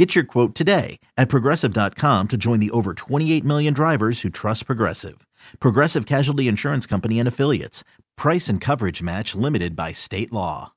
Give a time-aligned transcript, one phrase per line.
[0.00, 4.64] Get your quote today at progressive.com to join the over 28 million drivers who trust
[4.64, 5.26] Progressive.
[5.60, 7.84] Progressive Casualty Insurance Company and Affiliates.
[8.16, 10.72] Price and coverage match limited by state law.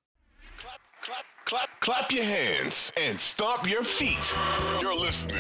[0.58, 4.36] Clap, clap, clap, clap your hands and stomp your feet.
[4.82, 5.38] You're listening.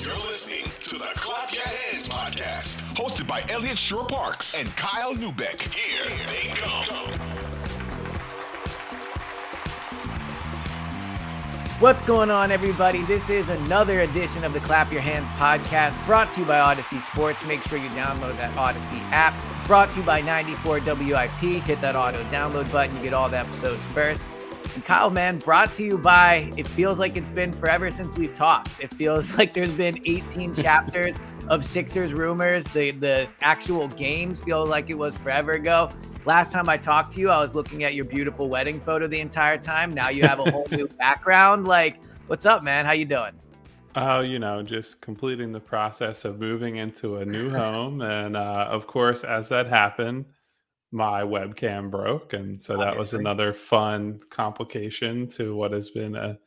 [0.00, 5.62] You're listening to the Clap Your Hands podcast, hosted by Eliot Shorr-Parks and Kyle Neubeck.
[5.72, 7.39] Here they go.
[11.80, 13.00] What's going on, everybody?
[13.04, 17.00] This is another edition of the Clap Your Hands podcast brought to you by Audacy
[17.00, 17.42] Sports.
[17.46, 19.32] Make sure you download that Audacy app.
[19.66, 21.62] Brought to you by 94 WIP.
[21.62, 22.94] Hit that auto download button.
[22.98, 24.26] You get all the episodes first.
[24.74, 28.34] And Kyle, man, brought to you by, it feels like it's been forever since we've
[28.34, 28.80] talked.
[28.80, 31.18] It feels like there's been 18 chapters
[31.48, 32.64] of Sixers rumors.
[32.64, 35.90] The, the actual games feel like it was forever ago.
[36.24, 39.20] Last time I talked to you, I was looking at your beautiful wedding photo the
[39.20, 39.92] entire time.
[39.92, 41.66] Now you have a whole new background.
[41.66, 42.86] Like, what's up, man?
[42.86, 43.32] How you doing?
[43.96, 48.68] Oh, you know, just completing the process of moving into a new home, and uh,
[48.70, 50.26] of course, as that happened,
[50.92, 56.38] my webcam broke, and so that was another fun complication to what has been a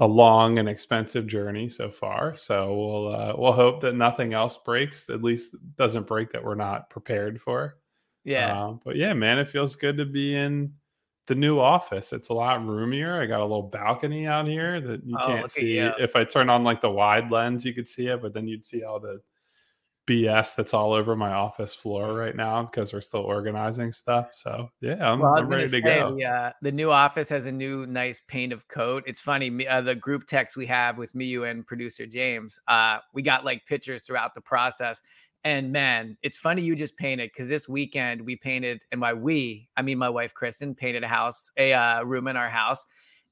[0.00, 2.36] a long and expensive journey so far.
[2.36, 5.08] So we'll uh, we'll hope that nothing else breaks.
[5.10, 7.78] At least doesn't break that we're not prepared for.
[8.24, 8.66] Yeah.
[8.66, 10.72] Um, but yeah, man, it feels good to be in
[11.26, 12.12] the new office.
[12.12, 13.20] It's a lot roomier.
[13.20, 15.78] I got a little balcony out here that you Oh, can't see.
[15.78, 15.92] you.
[15.98, 18.64] If I turn on like the wide lens, you could see it, but then you'd
[18.66, 19.20] see all the
[20.08, 24.32] BS that's all over my office floor right now because we're still organizing stuff.
[24.32, 26.16] So yeah, I'm, Well, I'm ready to say, go.
[26.16, 29.04] The, uh, the new office has a new nice paint of coat.
[29.06, 32.58] It's funny, me, uh, the group text we have with me, you, and producer James.
[32.66, 35.02] Uh, we got like pictures throughout the process,
[35.44, 39.68] and man, it's funny you just painted because this weekend we painted, and by we,
[39.76, 42.86] I mean my wife Kristen painted a house, a uh, room in our house.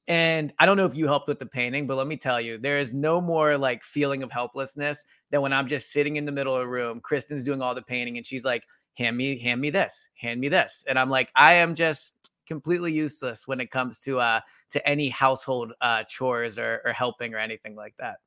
[0.09, 2.59] And I don't know if you helped with the painting, but let me tell you,
[2.59, 6.33] there is no more like feeling of helplessness than when I'm just sitting in the
[6.33, 7.00] middle of a room.
[7.00, 8.62] Kristen's doing all the painting, and she's like,
[8.97, 12.15] hand me hand me this hand me this and i'm like i am just
[12.47, 14.41] completely useless when it comes to uh
[14.71, 18.19] to any household uh chores or, or helping or anything like that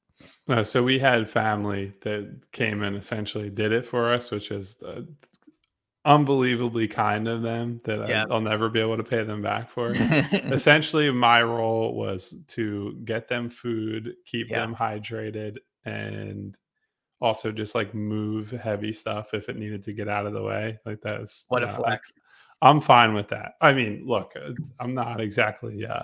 [0.50, 4.84] Uh, so we had family that came and essentially did it for us, which is
[4.84, 5.02] uh,
[6.06, 8.26] unbelievably kind of them that Yeah.
[8.32, 9.90] I'll never be able to pay them back for.
[9.92, 14.62] essentially my role was to get them food keep Yeah.
[14.62, 16.58] them hydrated and
[17.22, 20.80] also just like move heavy stuff if it needed to get out of the way
[20.86, 22.14] like that's what a uh, I- flex
[22.62, 26.04] i'm fine with that i mean look uh, i'm not exactly uh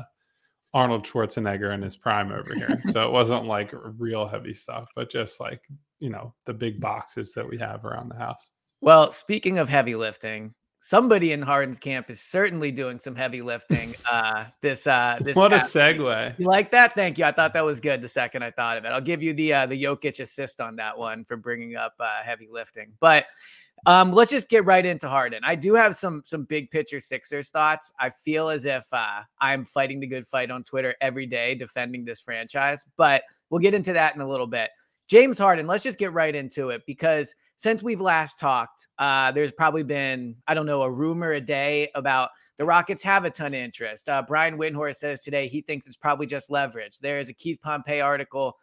[0.73, 5.09] arnold schwarzenegger in his prime over here so it wasn't like real heavy stuff but
[5.09, 5.62] just like
[6.00, 8.51] you know the big boxes that we have around the house
[8.81, 10.53] well speaking of heavy lifting
[10.86, 15.52] somebody in harden's camp is certainly doing some heavy lifting uh this uh this what
[15.52, 16.38] a segue.
[16.38, 16.94] You like that?
[16.94, 17.25] Thank you.
[17.25, 18.90] I thought that was good the second i thought of it.
[18.90, 22.22] I'll give you the uh the Jokic assist on that one for bringing up uh
[22.24, 22.91] heavy lifting.
[23.00, 23.25] But
[23.88, 25.40] um let's just get right into harden.
[25.44, 27.92] I do have some some big picture sixers thoughts.
[28.00, 32.06] I feel as if uh i'm fighting the good fight on twitter every day defending
[32.06, 34.69] this franchise but we'll get into that in a little bit
[35.08, 39.52] james harden let's just get right into it because since we've last talked uh there's
[39.52, 43.48] probably been i don't know a rumor a day about the Rockets have a ton
[43.48, 44.08] of interest.
[44.08, 47.00] Uh, Brian Windhorst says today he thinks it's probably just leverage.
[47.00, 48.58] There is a Keith Pompey article,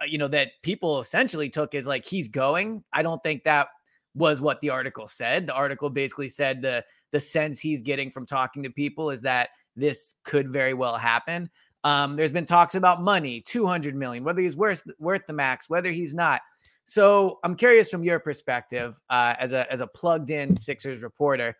[0.00, 2.84] uh, you know, that people essentially took as like he's going.
[2.92, 3.68] I don't think that
[4.14, 5.46] was what the article said.
[5.46, 9.48] The article basically said the the sense he's getting from talking to people is that
[9.76, 11.48] this could very well happen.
[11.84, 15.90] Um, there's been talks about money, 200 million, whether he's worth worth the max, whether
[15.90, 16.40] he's not.
[16.86, 21.54] So I'm curious from your perspective, uh, as a as a plugged in Sixers reporter,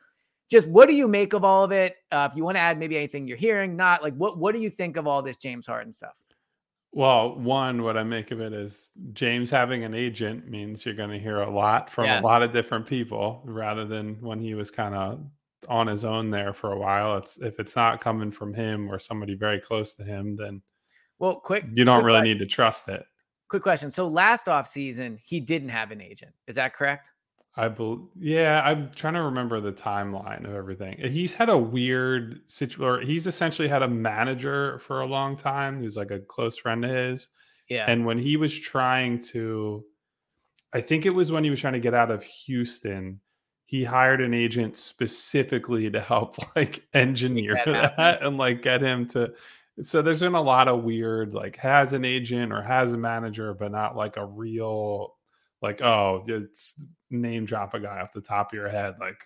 [0.51, 1.97] just what do you make of all of it?
[2.11, 4.61] Uh, if you want to add maybe anything you're hearing, not like what what do
[4.61, 6.15] you think of all this James Harden stuff?
[6.93, 11.11] Well, one, what I make of it is James having an agent means you're going
[11.11, 12.23] to hear a lot from Yes.
[12.23, 15.21] a lot of different people rather than when he was kind of
[15.69, 17.17] on his own there for a while.
[17.19, 20.63] It's if it's not coming from him or somebody very close to him, then
[21.19, 23.05] Well, quick, you don't quick really que- need to trust it.
[23.49, 23.91] Quick question.
[23.91, 26.33] So last off season, he didn't have an agent.
[26.47, 27.11] Is that correct?
[27.57, 30.97] I bel yeah, I'm trying to remember the timeline of everything.
[30.99, 35.81] He's had a weird situation, or he's essentially had a manager for a long time
[35.81, 37.29] who's like a close friend of his.
[37.69, 37.85] Yeah.
[37.91, 39.85] And when he was trying to,
[40.73, 43.21] I think it was when he was trying to get out of Houston,
[43.69, 49.07] he hired an agent specifically to help like engineer that that and like get him
[49.07, 49.33] to
[49.83, 53.53] so there's been a lot of weird like has an agent or has a manager
[53.53, 55.15] but not like a real
[55.61, 59.23] like oh it's name drop a guy off the top of your head like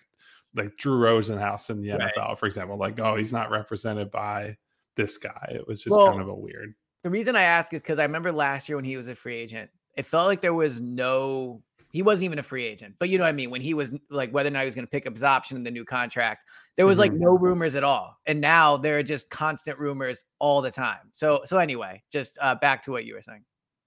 [0.55, 2.11] like Drew Rosenhaus in the Right.
[2.13, 4.57] NFL for example like oh he's not represented by
[4.95, 7.81] this guy it was just Well, kind of a weird The reason I ask is
[7.81, 10.53] because I remember last year when he was a free agent, it felt like there
[10.53, 11.61] was no,
[11.93, 13.49] he wasn't even a free agent, but you know what I mean?
[13.51, 15.55] When he was like, whether or not he was going to pick up his option
[15.55, 16.43] in the new contract,
[16.75, 17.19] there was like Mhm.
[17.19, 18.17] no rumors at all.
[18.25, 21.09] And now there are just constant rumors all the time.
[21.13, 23.45] So, so anyway, just uh, back to what you were saying.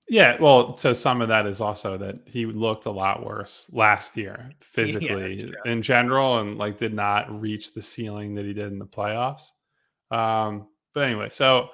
[0.09, 4.17] Yeah, well, so some of that is also that he looked a lot worse last
[4.17, 5.53] year physically true.
[5.65, 9.49] in general and like did not reach the ceiling that he did in the playoffs.
[10.13, 11.71] Um, but anyway, so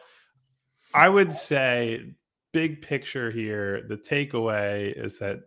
[0.94, 2.14] I would say
[2.55, 5.40] big picture here, the takeaway is that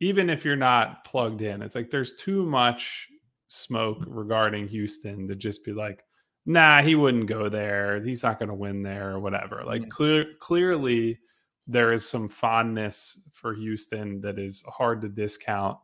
[0.00, 3.08] even if you're not plugged in, it's like there's too much
[3.46, 6.04] smoke regarding Houston to just be like,
[6.46, 8.02] nah, he wouldn't go there.
[8.02, 9.62] He's not going to win there or whatever.
[9.64, 11.18] Like clear, clearly
[11.66, 15.78] there is some fondness for Houston that is hard to discount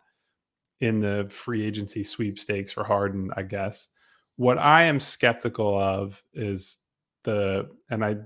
[0.80, 3.88] in the free agency sweepstakes for Harden, I guess.
[4.36, 6.78] What I am skeptical of is
[7.22, 8.16] the and I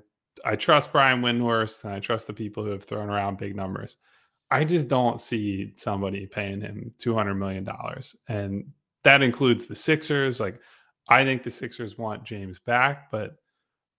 [0.45, 3.97] I trust Brian Windhorst and I trust the people who have thrown around big numbers.
[4.50, 8.64] I just don't see somebody paying him two hundred million dollars, and
[9.05, 10.41] that includes the Sixers.
[10.41, 10.61] Like,
[11.08, 13.37] I think the Sixers want James back, but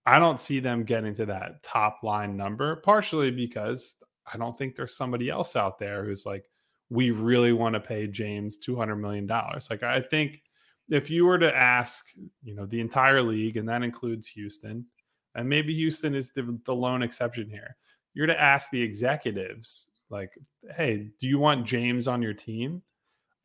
[0.05, 2.77] I don't see them getting to that top line number.
[2.77, 3.95] Partially because
[4.31, 6.45] I don't think there's somebody else out there who's like,
[6.89, 9.69] we really want to pay James two hundred million dollars.
[9.69, 10.41] Like, I think
[10.89, 12.05] if you were to ask,
[12.43, 14.85] you know, the entire league, and that includes Houston,
[15.35, 17.77] and maybe Houston is the, the lone exception here.
[18.13, 20.31] You're to ask the executives, like,
[20.75, 22.83] hey, do you want James on your team?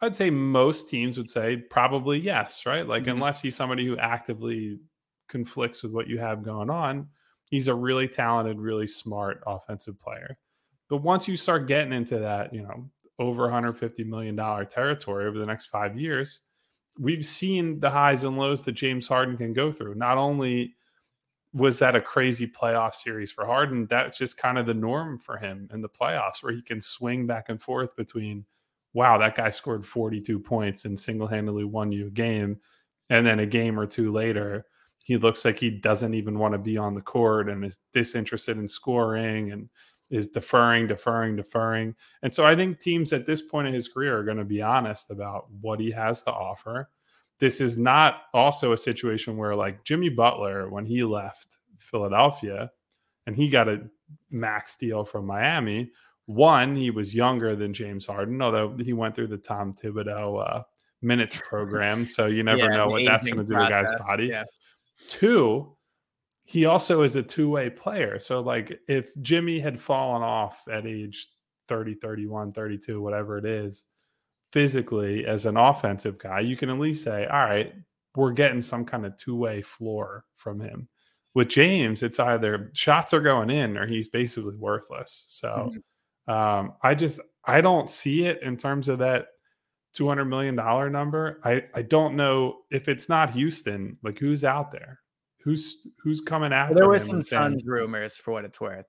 [0.00, 2.86] I'd say most teams would say probably yes, right?
[2.86, 3.12] Like, Mhm.
[3.12, 4.80] unless he's somebody who actively
[5.28, 7.08] conflicts with what you have going on,
[7.50, 10.38] he's a really talented, really smart offensive player.
[10.88, 15.38] But once you start getting into that, you know, over 150 million dollar territory over
[15.38, 16.42] the next five years,
[16.98, 19.94] we've seen the highs and lows that James Harden can go through.
[19.96, 20.75] Not only
[21.56, 25.38] was that a crazy playoff series for Harden, that's just kind of the norm for
[25.38, 28.44] him in the playoffs, where he can swing back and forth between,
[28.92, 32.60] wow, that guy scored 42 points and single handedly won you a game.
[33.08, 34.66] And then a game or two later,
[35.02, 38.58] he looks like he doesn't even want to be on the court and is disinterested
[38.58, 39.70] in scoring and
[40.10, 41.94] is deferring, deferring, deferring.
[42.22, 44.60] And so I think teams at this point in his career are going to be
[44.60, 46.90] honest about what he has to offer.
[47.38, 52.70] This is not also a situation where, like Jimmy Butler, when he left Philadelphia
[53.26, 53.88] and he got a
[54.30, 55.90] max deal from Miami,
[56.26, 60.62] one, he was younger than James Harden, although he went through the Tom Thibodeau uh,
[61.02, 62.04] minutes program.
[62.04, 64.26] So you never Yeah, know what that's going to do to the guy's body.
[64.26, 64.44] yeah.
[65.08, 65.76] Two,
[66.44, 68.18] he also is a two-way player.
[68.18, 71.28] So like if Jimmy had fallen off at age
[71.68, 73.84] 30, 31, 32, whatever it is,
[74.52, 77.72] physically as an offensive guy, you can at least say, all right,
[78.14, 80.88] we're getting some kind of two-way floor from him.
[81.34, 85.24] With James, it's either shots are going in or he's basically worthless.
[85.28, 85.70] So
[86.28, 89.26] um, I just I don't see it in terms of that
[89.92, 91.38] two hundred million dollar number.
[91.44, 93.98] I I don't know if it's not Houston.
[94.02, 95.00] Like who's out there?
[95.42, 96.74] Who's who's coming after?
[96.74, 98.86] there was some saying- Suns rumors for what it's worth.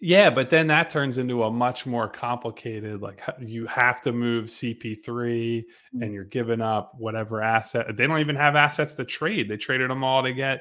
[0.00, 3.02] Yeah, but then that turns into a much more complicated.
[3.02, 5.64] Like you have to move CP3,
[5.94, 6.02] Mm.
[6.02, 7.96] and you're giving up whatever asset.
[7.96, 9.48] They don't even have assets to trade.
[9.48, 10.60] They traded them all to get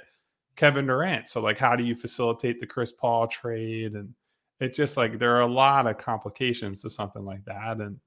[0.55, 1.29] Kevin Durant.
[1.29, 3.93] So like, how do you facilitate the Chris Paul trade?
[3.93, 4.13] And
[4.59, 7.99] it just like there are a lot of complications to something like that, and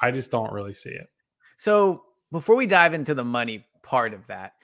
[0.00, 1.08] I just don't really see it.
[1.58, 4.54] So before we dive into the money part of that,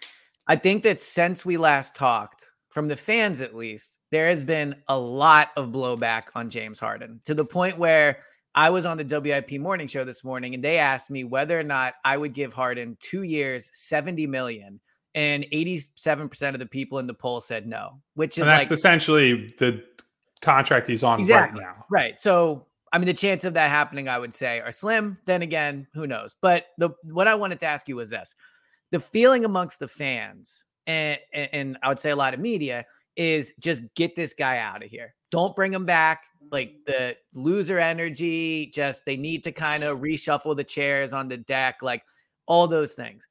[0.47, 4.77] I think that since we last talked, from the fans at least, there has been
[4.89, 8.19] a lot of blowback on James Harden to the point where
[8.55, 11.63] I was on the WIP morning show this morning and they asked me whether or
[11.63, 14.79] not I would give Harden two years, 70 million.
[15.15, 18.77] And 87% of the people in the poll said no, which is And that's like
[18.77, 19.83] essentially the
[20.43, 21.61] contract he's on Exactly.
[21.61, 21.87] right now.
[21.89, 22.21] Right.
[22.21, 25.17] So, I mean, the chance of that happening, I would say, are slim.
[25.25, 26.37] Then again, who knows?
[26.43, 28.35] But the what I wanted to ask you was this:
[28.91, 32.85] the feeling amongst the fans, and and, I would say a lot of media
[33.17, 35.15] is just get this guy out of here.
[35.31, 36.25] Don't bring him back.
[36.53, 36.87] Like mm.
[36.87, 41.83] the loser energy, just they need to kind of reshuffle the chairs on the deck,
[41.83, 42.03] like
[42.47, 43.27] all those things.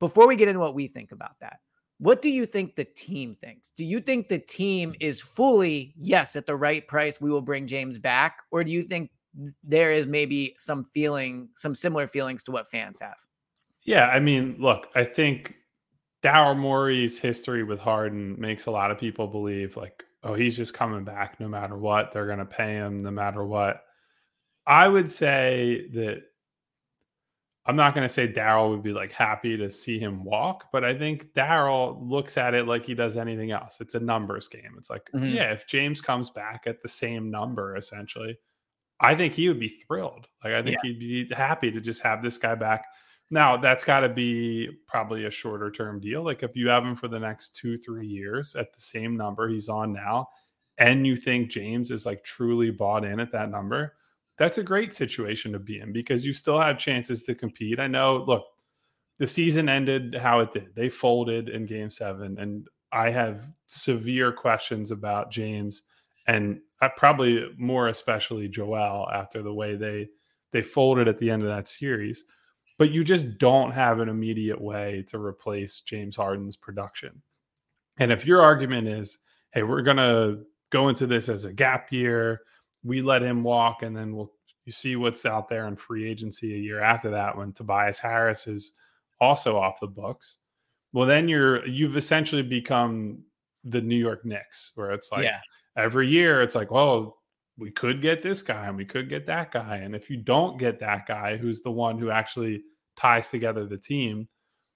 [0.00, 1.58] Before we get into what we think about that,
[1.98, 3.70] what do you think the team thinks?
[3.70, 7.66] Do you think the team is fully, yes, at the right price, we will bring
[7.66, 8.38] James back?
[8.50, 9.10] Or do you think
[9.62, 13.16] there is maybe some feeling, some similar feelings to what fans have?
[13.84, 15.54] Yeah, I mean, look, I think
[16.24, 20.72] Daryl Morey's history with Harden makes a lot of people believe like, oh, he's just
[20.72, 22.12] coming back no matter what.
[22.12, 23.84] They're going to pay him no matter what.
[24.66, 26.22] I would say that
[27.66, 30.82] I'm not going to say Daryl would be like happy to see him walk, but
[30.82, 33.82] I think Daryl looks at it like he does anything else.
[33.82, 34.74] It's a numbers game.
[34.78, 35.28] It's like, mm-hmm.
[35.28, 38.38] yeah, if James comes back at the same number, essentially,
[38.98, 40.26] I think he would be thrilled.
[40.42, 40.90] Like, I think yeah.
[40.90, 42.86] he'd be happy to just have this guy back.
[43.30, 46.22] Now, that's got to be probably a shorter term deal.
[46.22, 49.48] Like, if you have him for the next two, three years at the same number
[49.48, 50.28] he's on now,
[50.78, 53.94] and you think James is like truly bought in at that number,
[54.36, 57.78] that's a great situation to be in because you still have chances to compete.
[57.78, 58.44] I know, look,
[59.18, 60.74] the season ended how it did.
[60.74, 65.84] They folded in game seven, and I have severe questions about James
[66.26, 70.08] and I probably more especially Joel after the way they
[70.52, 72.24] they folded at the end of that series.
[72.78, 77.22] But you just don't have an immediate way to replace James Harden's production.
[77.98, 79.18] And if your argument is,
[79.52, 80.38] hey, we're gonna
[80.70, 82.42] go into this as a gap year,
[82.82, 84.32] we let him walk and then we'll
[84.64, 88.46] you see what's out there in free agency a year after that when Tobias Harris
[88.46, 88.72] is
[89.20, 90.38] also off the books.
[90.92, 93.24] Well, then you're you've essentially become
[93.64, 95.40] the New York Knicks, where it's like yeah.
[95.76, 97.18] every year it's like, well,
[97.56, 99.76] we could get this guy and we could get that guy.
[99.76, 102.62] And if you don't get that guy who's the one who actually
[102.96, 104.28] ties together the team,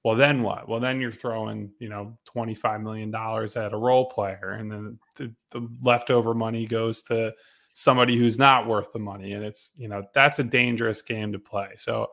[0.05, 0.69] well, then what?
[0.69, 4.57] Well, then you're throwing, you know, $25 million at a role player.
[4.59, 7.35] And then the, the leftover money goes to
[7.73, 9.33] somebody who's not worth the money.
[9.33, 11.71] And it's, you know, that's a dangerous game to play.
[11.77, 12.09] So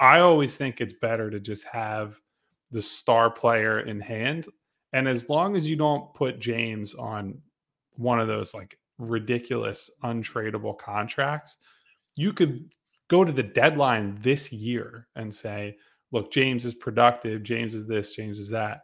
[0.00, 2.20] I always think it's better to just have
[2.70, 4.46] the star player in hand.
[4.92, 7.40] And as long as you don't put James on
[7.94, 11.58] one of those like ridiculous untradeable contracts,
[12.14, 12.70] you could
[13.08, 15.76] go to the deadline this year and say,
[16.12, 18.82] look, James is productive, James is this, James is that.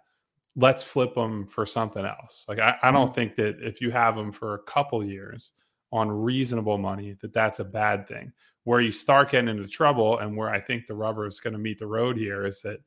[0.57, 2.45] Let's flip him for something else.
[2.49, 3.15] Like I, I don't mm-hmm.
[3.15, 5.53] think that if you have him for a couple years,
[5.95, 8.33] on reasonable money that that's a bad thing.
[8.65, 11.59] Where you start getting into trouble, and where I think the rubber is going to
[11.59, 12.81] meet the road here is that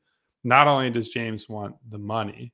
[0.44, 2.52] not only does James want the money,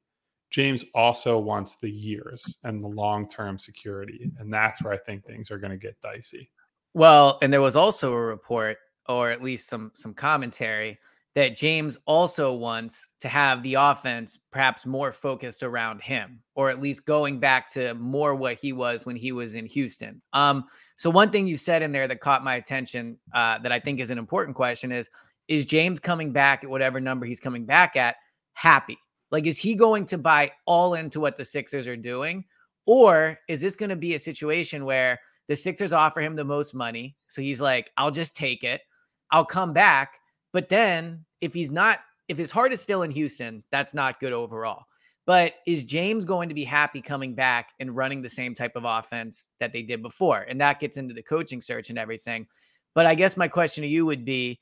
[0.54, 4.30] James also wants the years and the long term security.
[4.38, 6.48] And that's where I think things are going to get dicey.
[6.92, 8.76] Well, and there was also a report,
[9.08, 11.00] or at least some some commentary,
[11.34, 16.80] that James also wants to have the offense perhaps more focused around him, or at
[16.80, 20.22] least going back to more what he was when he was in Houston.
[20.34, 23.80] Um, so one thing you said in there that caught my attention uh, that I
[23.80, 25.10] think is an important question is:
[25.48, 28.14] Is James coming back at whatever number he's coming back at
[28.52, 28.98] happy?
[29.30, 32.44] Like, is he going to buy all into what the Sixers are doing,
[32.86, 36.74] or is this going to be a situation where the Sixers offer him the most
[36.74, 38.82] money, so he's like, "I'll just take it.
[39.30, 40.18] I'll come back."
[40.52, 44.32] But then if he's not, if his heart is still in Houston, that's not good
[44.32, 44.84] overall.
[45.26, 48.84] But is James going to be happy coming back and running the same type of
[48.84, 50.46] offense that they did before?
[50.48, 52.46] And that gets into the coaching search and everything.
[52.94, 54.60] But I guess my question to you would be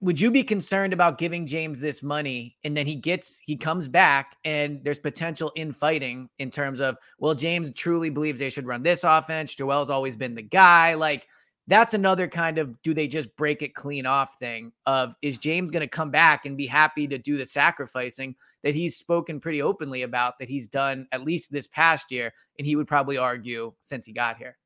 [0.00, 3.88] would you be concerned about giving James this money and then he gets he comes
[3.88, 8.82] back and there's potential infighting in terms of well James truly believes they should run
[8.82, 11.26] this offense Joel's always been the guy like
[11.66, 15.70] that's another kind of do they just break it clean off thing of is James
[15.70, 19.62] going to come back and be happy to do the sacrificing that he's spoken pretty
[19.62, 23.72] openly about that he's done at least this past year and he would probably argue
[23.80, 24.56] since he got here.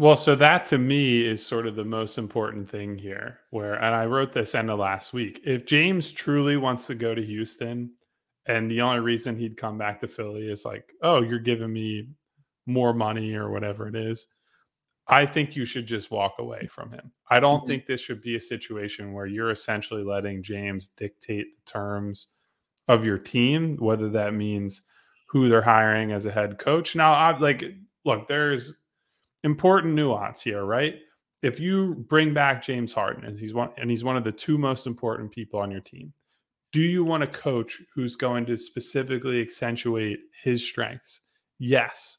[0.00, 3.94] Well, so that to me is sort of the most important thing here where and
[3.94, 5.42] I wrote this end of last week.
[5.44, 7.90] If James truly wants to go to Houston
[8.46, 12.08] and the only reason he'd come back to Philly is like, "Oh, you're giving me
[12.64, 14.26] more money or whatever it is."
[15.06, 17.12] I think you should just walk away from him.
[17.28, 17.66] I don't mm-hmm.
[17.66, 22.28] think this should be a situation where you're essentially letting James dictate the terms
[22.88, 24.80] of your team, whether that means
[25.28, 26.96] who they're hiring as a head coach.
[26.96, 27.62] Now, I like
[28.06, 28.78] look, there's
[29.44, 30.96] important nuance here, right?
[31.42, 34.58] If you bring back James Harden and he's one and he's one of the two
[34.58, 36.12] most important people on your team,
[36.72, 41.22] do you want a coach who's going to specifically accentuate his strengths?
[41.58, 42.18] Yes.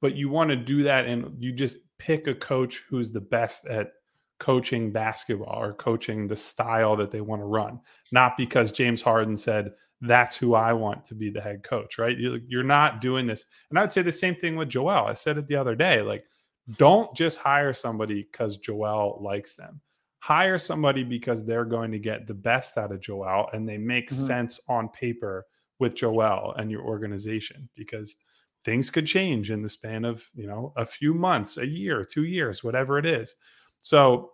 [0.00, 3.66] But you want to do that and you just pick a coach who's the best
[3.66, 3.92] at
[4.40, 7.78] coaching basketball or coaching the style that they want to run,
[8.10, 12.18] not because James Harden said, that's who I want to be the head coach, right?
[12.18, 13.44] You're not doing this.
[13.70, 15.06] And I would say the same thing with Joel.
[15.06, 16.24] I said it the other day like,
[16.76, 19.80] don't just hire somebody because Joel likes them.
[20.20, 24.08] Hire somebody because they're going to get the best out of Joel and they make
[24.08, 24.24] mm-hmm.
[24.24, 25.46] sense on paper
[25.78, 28.16] with Joel and your organization because
[28.64, 32.22] things could change in the span of you know a few months a year two
[32.22, 33.34] years whatever it is
[33.80, 34.30] so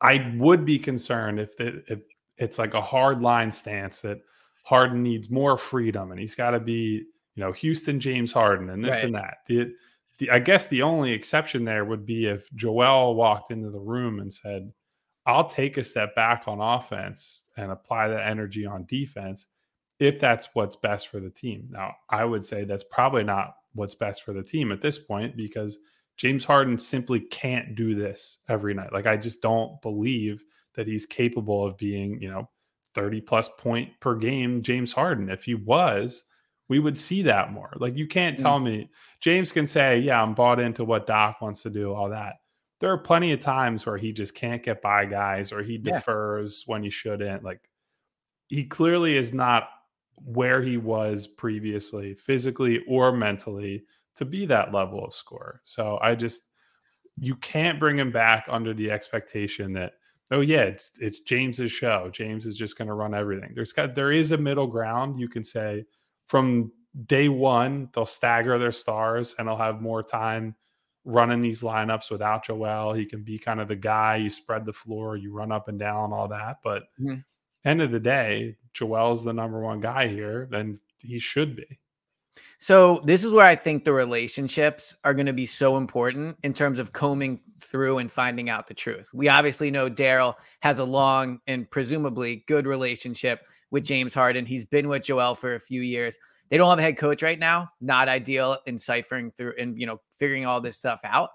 [0.00, 2.00] i would be concerned if the if
[2.38, 4.18] it's like a hard line stance that
[4.66, 7.04] Harden needs more freedom and he's got to be,
[7.36, 9.04] you know, Houston James Harden and this Right.
[9.04, 9.38] and that.
[9.46, 9.72] The,
[10.30, 14.32] I guess the only exception there would be if Joel walked into the room and
[14.32, 14.72] said,
[15.26, 19.46] I'll take a step back on offense and apply that energy on defense
[19.98, 21.68] if that's what's best for the team.
[21.70, 25.36] Now, I would say that's probably not what's best for the team at this point
[25.36, 25.78] because
[26.16, 28.92] James Harden simply can't do this every night.
[28.92, 30.42] Like I just don't believe
[30.74, 32.48] that he's capable of being, you know,
[32.94, 35.28] 30 plus point per game James Harden.
[35.28, 36.24] If he was,
[36.68, 37.72] we would see that more.
[37.76, 38.42] Like you can't mm.
[38.42, 42.10] tell me James can say, "Yeah, I'm bought into what Doc wants to do, all
[42.10, 42.36] that."
[42.80, 45.94] There are plenty of times where he just can't get by guys or he Yeah.
[45.94, 47.42] defers when he shouldn't.
[47.42, 47.68] Like
[48.48, 49.68] he clearly is not
[50.16, 53.84] where he was previously, physically or mentally,
[54.16, 55.60] to be that level of score.
[55.62, 56.50] So I just
[57.18, 59.92] you can't bring him back under the expectation that
[60.30, 62.10] oh yeah, it's it's James's show.
[62.12, 63.52] James is just going to run everything.
[63.54, 65.20] There's got there is a middle ground.
[65.20, 65.84] You can say
[66.26, 66.72] from
[67.06, 70.54] day one they'll stagger their stars and they'll have more time
[71.04, 72.92] running these lineups without Joel.
[72.92, 74.16] He can be kind of the guy.
[74.16, 76.58] You spread the floor, you run up and down, all that.
[76.64, 77.22] But Mhm.
[77.64, 80.48] end of the day, Joel's the number one guy here.
[80.50, 81.78] Then he should be.
[82.58, 86.52] So this is where I think the relationships are going to be so important in
[86.52, 89.08] terms of combing through and finding out the truth.
[89.14, 94.46] We obviously know Daryl has a long and presumably good relationship with James Harden.
[94.46, 96.18] He's been with Joel for a few years.
[96.48, 97.68] They don't have a head coach right now.
[97.80, 101.30] Not ideal in ciphering through and you know figuring all this stuff out.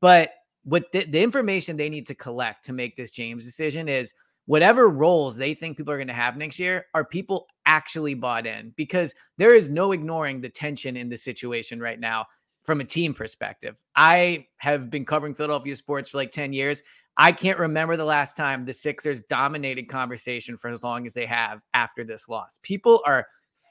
[0.00, 0.32] But
[0.64, 4.12] what the, the information they need to collect to make this James decision is
[4.46, 8.46] whatever roles they think people are going to have next year are people actually bought
[8.46, 12.26] in because there is no ignoring the tension in the situation right now
[12.64, 13.82] from a team perspective.
[13.96, 16.82] I have been covering Philadelphia sports for like 10 years.
[17.16, 21.26] I can't remember the last time the Sixers dominated conversation for as long as they
[21.26, 22.58] have after this loss.
[22.62, 23.26] People are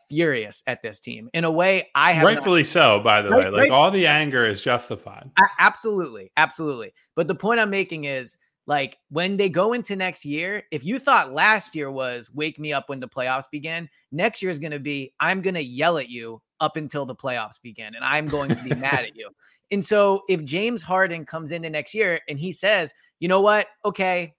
[0.08, 3.46] furious at this team in a way I have not- Rightfully so, by the Right,
[3.46, 3.50] way.
[3.50, 3.72] Like right.
[3.72, 5.32] all the anger is justified.
[5.60, 6.94] Absolutely, absolutely.
[7.16, 8.38] But the point I'm making is
[8.68, 12.74] like when they go into next year, if you thought last year was wake me
[12.74, 15.98] up when the playoffs begin, next year is going to be I'm going to yell
[15.98, 19.30] at you up until the playoffs begin and I'm going to be mad at you.
[19.72, 23.68] And so if James Harden comes into next year and he says, "You know what?
[23.84, 24.34] Okay,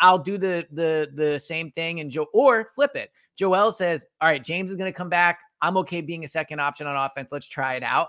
[0.00, 3.10] I'll do the the the same thing and Joe or flip it.
[3.36, 5.40] Joel says, "All right, James is going to come back.
[5.60, 7.32] I'm okay being a second option on offense.
[7.32, 8.08] Let's try it out."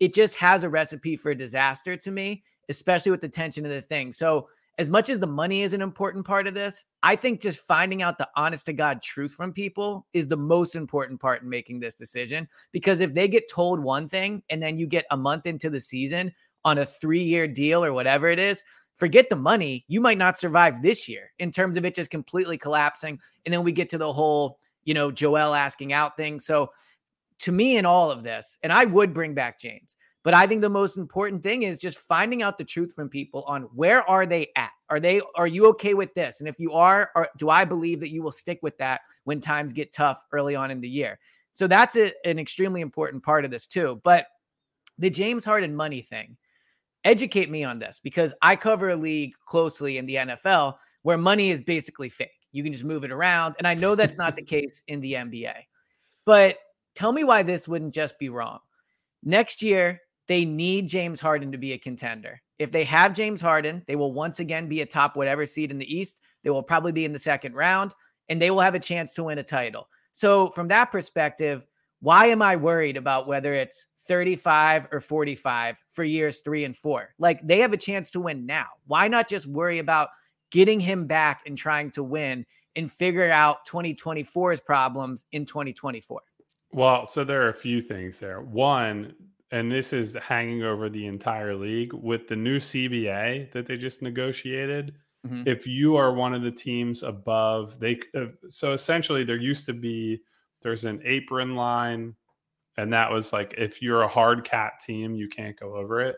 [0.00, 3.82] It just has a recipe for disaster to me, especially with the tension of the
[3.82, 4.12] thing.
[4.12, 7.66] So, as much as the money is an important part of this, I think just
[7.66, 11.48] finding out the honest to God truth from people is the most important part in
[11.48, 12.48] making this decision.
[12.70, 15.80] Because if they get told one thing and then you get a month into the
[15.80, 16.32] season
[16.64, 18.62] on a three year deal or whatever it is,
[18.94, 19.84] forget the money.
[19.88, 23.18] You might not survive this year in terms of it just completely collapsing.
[23.44, 26.38] And then we get to the whole, you know, Joel asking out thing.
[26.38, 26.70] So,
[27.40, 30.60] to me, in all of this, and I would bring back James, but I think
[30.60, 34.26] the most important thing is just finding out the truth from people on where are
[34.26, 34.70] they at?
[34.90, 36.40] Are they are you okay with this?
[36.40, 39.40] And if you are, or do I believe that you will stick with that when
[39.40, 41.18] times get tough early on in the year?
[41.52, 44.00] So that's a, an extremely important part of this too.
[44.04, 44.26] But
[44.98, 46.36] the James Harden money thing,
[47.04, 51.50] educate me on this because I cover a league closely in the NFL where money
[51.50, 52.30] is basically fake.
[52.52, 53.54] You can just move it around.
[53.58, 55.54] And I know that's not the case in the NBA.
[56.26, 56.58] But
[56.94, 58.58] tell me why this wouldn't just be wrong.
[59.22, 62.40] Next year, they need James Harden to be a contender.
[62.58, 65.78] If they have James Harden, they will once again be a top whatever seed in
[65.78, 66.18] the East.
[66.44, 67.92] They will probably be in the second round
[68.28, 69.88] and they will have a chance to win a title.
[70.12, 71.66] So, from that perspective,
[72.00, 77.14] why am I worried about whether it's 35 or 45 for years three and four?
[77.18, 78.66] Like they have a chance to win now.
[78.86, 80.08] Why not just worry about
[80.50, 86.20] getting him back and trying to win and figure out 2024's problems in 2024?
[86.70, 88.40] Well, so there are a few things there.
[88.42, 89.14] One,
[89.50, 94.02] and this is hanging over the entire league with the new CBA that they just
[94.02, 94.96] negotiated.
[95.26, 95.46] Mhm.
[95.46, 99.72] If you are one of the teams above, they uh, so essentially there used to
[99.74, 100.22] be
[100.62, 102.16] there's an apron line,
[102.78, 106.16] and that was like if you're a hard cap team, you can't go over it.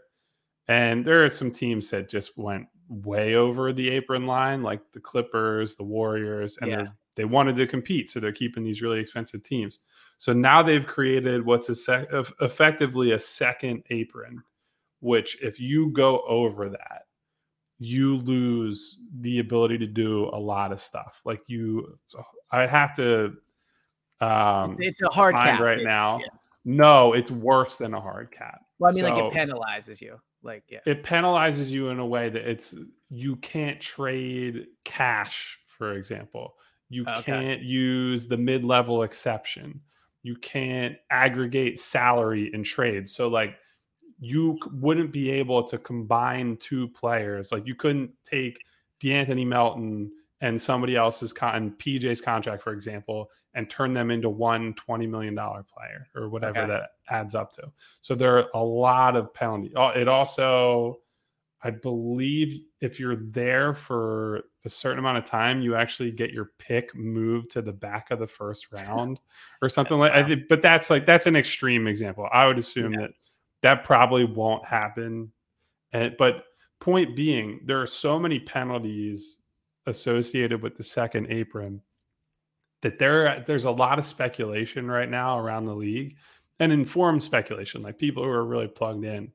[0.69, 5.01] And there are some teams that just went way over the apron line, like the
[5.01, 6.87] Clippers, the Warriors, and Yeah.
[7.17, 9.81] they wanted to compete, so they're keeping these really expensive teams.
[10.21, 12.09] So now they've created what's a sec-
[12.43, 14.43] effectively a second apron,
[15.01, 17.05] which if you go over that,
[17.79, 21.23] you lose the ability to do a lot of stuff.
[21.25, 21.99] Like you,
[22.51, 23.33] I have to.
[24.21, 26.19] Um, It's a hard cap right basically, now.
[26.19, 26.27] yeah.
[26.67, 28.61] No, it's worse than a hard cap.
[28.79, 30.21] Well, I mean, like it penalizes you.
[30.43, 30.81] Like, yeah.
[30.85, 32.75] it penalizes you in a way that it's
[33.09, 36.57] you can't trade cash for example
[36.91, 37.23] You Okay.
[37.23, 39.81] can't use the mid level exception.
[40.23, 43.13] You can't aggregate salary in trades.
[43.15, 43.57] So, like,
[44.19, 47.53] you wouldn't be able to combine two players.
[47.53, 48.63] Like, you couldn't take
[49.03, 54.75] De'Anthony Melton and somebody else's con PJ's contract, for example, and turn them into one
[54.75, 56.69] $20 million player or whatever Okay.
[56.69, 57.71] that adds up to.
[58.01, 59.73] So there are a lot of penalties.
[59.75, 60.99] Uh, it also,
[61.63, 66.53] I believe, if you're there for a certain amount of time, you actually get your
[66.59, 69.21] pick moved to the back of the first round
[69.61, 70.13] or something like.
[70.13, 72.29] I think, but that's like that's an extreme example.
[72.33, 73.11] I would assume that
[73.63, 75.33] that probably won't happen.
[75.93, 76.45] And but
[76.79, 79.39] point being, there are so many penalties
[79.87, 81.83] associated with the second apron
[82.83, 86.17] that there there's a lot of speculation right now around the league
[86.59, 89.33] and informed speculation like people who are really plugged in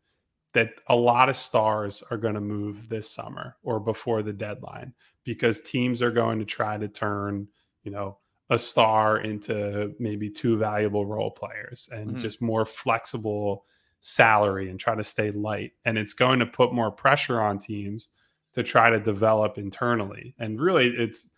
[0.56, 4.94] that a lot of stars are going to move this summer or before the deadline
[5.24, 7.48] because teams are going to try to turn
[7.84, 8.18] you know
[8.50, 12.20] a star into maybe two valuable role players and Mhm.
[12.22, 13.66] just more flexible
[14.02, 18.10] salary and try to stay light and it's going to put more pressure on teams
[18.54, 21.32] to try to develop internally and really it's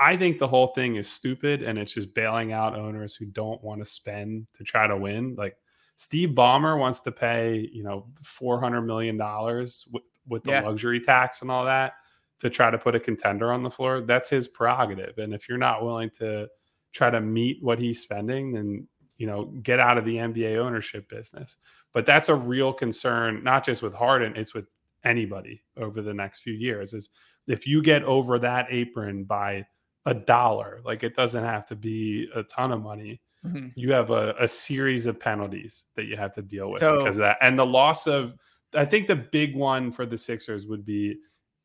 [0.00, 3.62] I think the whole thing is stupid and it's just bailing out owners who don't
[3.64, 5.34] want to spend to try to win.
[5.34, 5.56] Like
[5.98, 10.60] Steve Ballmer wants to pay, you know, four hundred million dollars with, with the Yeah.
[10.60, 11.94] luxury tax and all that
[12.38, 14.00] to try to put a contender on the floor.
[14.00, 15.18] That's his prerogative.
[15.18, 16.48] And if you're not willing to
[16.92, 21.08] try to meet what he's spending, then you know, get out of the NBA ownership
[21.08, 21.56] business.
[21.92, 24.66] But that's a real concern, not just with Harden, it's with
[25.02, 26.94] anybody over the next few years.
[26.94, 27.10] Is
[27.48, 29.66] if you get over that apron by
[30.06, 33.20] a dollar, like it doesn't have to be a ton of money.
[33.44, 33.72] Mhm.
[33.76, 37.16] You have a, a series of penalties that you have to deal with So- because
[37.16, 37.38] of that.
[37.40, 38.34] And the loss of,
[38.74, 41.18] I think the big one for the Sixers would be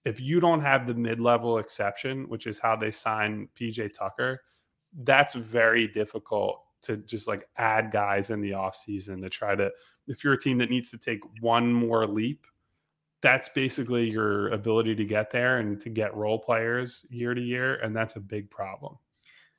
[0.05, 4.41] if you don't have the mid level exception, which is how they sign PJ Tucker,
[5.03, 9.71] that's very difficult to just like add guys in the offseason to try to,
[10.07, 12.45] if you're a team that needs to take one more leap,
[13.21, 17.75] that's basically your ability to get there and to get role players year to year.
[17.75, 18.97] And that's a big problem.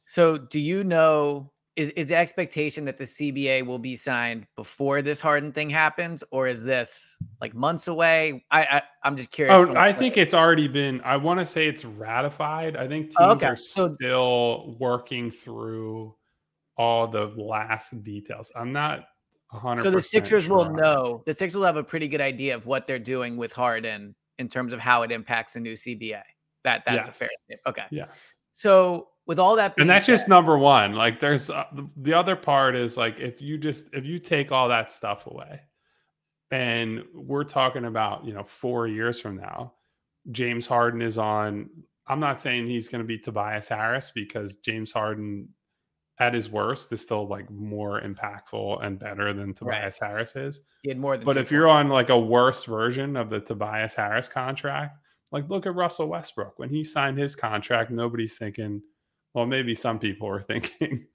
[0.06, 5.02] So, do you know is is the expectation that the CBA will be signed before
[5.02, 8.44] this Harden thing happens, or is this like months away?
[8.50, 9.54] I, I I'm just curious.
[9.56, 11.00] Oh, I think it's already been.
[11.02, 12.76] I want to say it's ratified.
[12.76, 13.46] I think teams Oh, okay.
[13.46, 16.14] are So- still working through
[16.76, 18.50] all the last details.
[18.56, 19.04] I'm not
[19.50, 19.82] 100.
[19.82, 19.90] so.
[19.90, 21.22] The Sixers will know.
[21.26, 24.48] The Sixers will have a pretty good idea of what they're doing with Harden in
[24.48, 26.22] terms of how it impacts the new CBA.
[26.64, 27.18] That that's a Yes.
[27.18, 27.28] fair.
[27.66, 27.84] Okay.
[27.90, 30.94] Yes, So with all that, and that's just number one.
[30.94, 34.52] Like, there's uh, the- the other part is like if you just if you take
[34.52, 35.60] all that stuff away,
[36.50, 39.74] and we're talking about you know four years from now,
[40.30, 41.70] James Harden is on.
[42.06, 45.48] I'm not saying he's going to be Tobias Harris because James Harden
[46.20, 50.60] at his worst is still like more impactful and better than Tobias Harris is.
[50.82, 51.24] he had more than.
[51.24, 54.98] But if you're on like a worse version of the Tobias Harris contract,
[55.32, 56.58] like look at Russell Westbrook.
[56.58, 58.82] When he signed his contract, nobody's thinking,
[59.34, 61.06] well, maybe some people were thinking,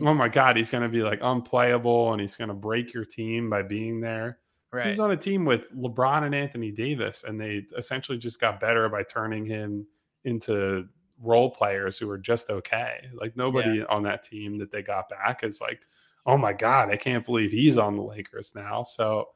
[0.00, 3.04] oh my God, he's going to be like unplayable and he's going to break your
[3.04, 4.38] team by being there.
[4.72, 8.60] right, He's on a team with LeBron and Anthony Davis, and they essentially just got
[8.60, 9.86] better by turning him
[10.24, 10.88] into
[11.20, 13.08] role players who are just okay.
[13.14, 15.80] Like nobody on that team that they got back is like,
[16.26, 18.82] oh my god, I can't believe he's on the Lakers now.
[18.84, 19.28] So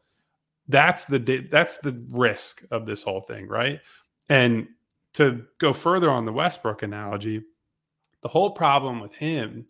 [0.68, 1.18] that's the
[1.51, 3.81] that's the risk of this whole thing, right?
[4.29, 4.68] And
[5.14, 7.42] to go further on the Westbrook analogy,
[8.22, 9.66] the whole problem with him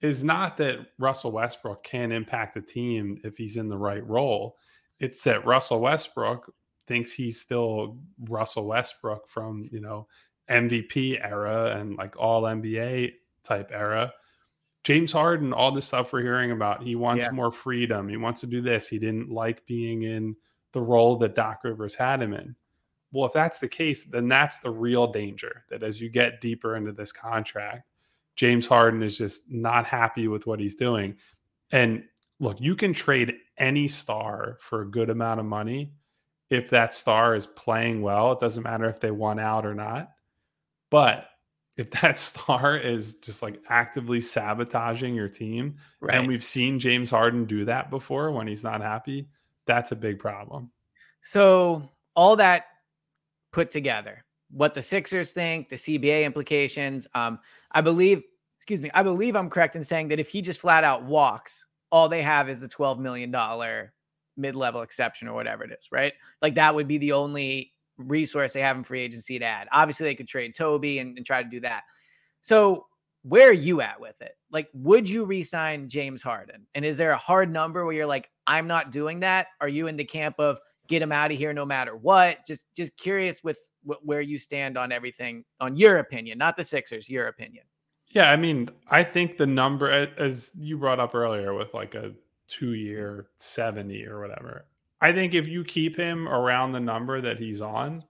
[0.00, 4.56] is not that Russell Westbrook can impact the team if he's in the right role.
[5.00, 6.52] It's that Russell Westbrook
[6.86, 10.06] thinks he's still Russell Westbrook from, you know,
[10.50, 14.12] MVP era and like all NBA type era.
[14.82, 17.30] James Harden, all the stuff we're hearing about, he wants Yeah.
[17.30, 18.06] more freedom.
[18.08, 18.86] He wants to do this.
[18.86, 20.36] He didn't like being in
[20.72, 22.54] the role that Doc Rivers had him in.
[23.14, 26.74] Well, if that's the case, then that's the real danger that as you get deeper
[26.74, 27.88] into this contract,
[28.34, 31.16] James Harden is just not happy with what he's doing.
[31.70, 32.02] And
[32.40, 35.92] look, you can trade any star for a good amount of money
[36.50, 38.32] if that star is playing well.
[38.32, 40.10] It doesn't matter if they won out or not.
[40.90, 41.28] But
[41.76, 46.16] if that star is just like actively sabotaging your team, right.
[46.16, 49.28] and we've seen James Harden do that before when he's not happy,
[49.66, 50.72] that's a big problem.
[51.22, 52.66] So all that
[53.54, 57.06] put together, what the Sixers think, the CBA implications.
[57.14, 57.38] Um,
[57.70, 58.20] I believe,
[58.58, 61.64] excuse me, I believe I'm correct in saying that if he just flat out walks,
[61.92, 63.32] all they have is the $12 million
[64.36, 66.12] mid-level exception or whatever it is, right?
[66.42, 69.68] Like that would be the only resource they have in free agency to add.
[69.70, 71.84] Obviously, they could trade Toby and, and try to do that.
[72.40, 72.86] So
[73.22, 74.32] where are you at with it?
[74.50, 76.66] Like, would you resign James Harden?
[76.74, 79.46] And is there a hard number where you're like, I'm not doing that?
[79.60, 80.58] Are you in the camp of
[80.88, 82.46] get him out of here no matter what?
[82.46, 87.08] Just just curious with where you stand on everything, on your opinion, not the Sixers,
[87.08, 87.64] your opinion.
[88.08, 92.12] Yeah, I mean, I think the number, as you brought up earlier, with like a
[92.46, 94.66] two year, 70 or whatever,
[95.00, 98.04] I think if you keep him around the number that he's on,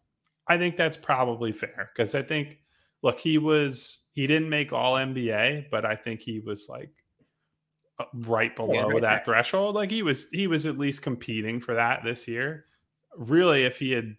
[0.47, 2.59] I think that's probably fair because I think,
[3.03, 6.91] look, he was, he didn't make all NBA, but I think he was like
[8.12, 9.35] right below right that there.
[9.35, 9.74] threshold.
[9.74, 12.66] Like he was, he was at least competing for that this year.
[13.16, 14.16] Really, if he had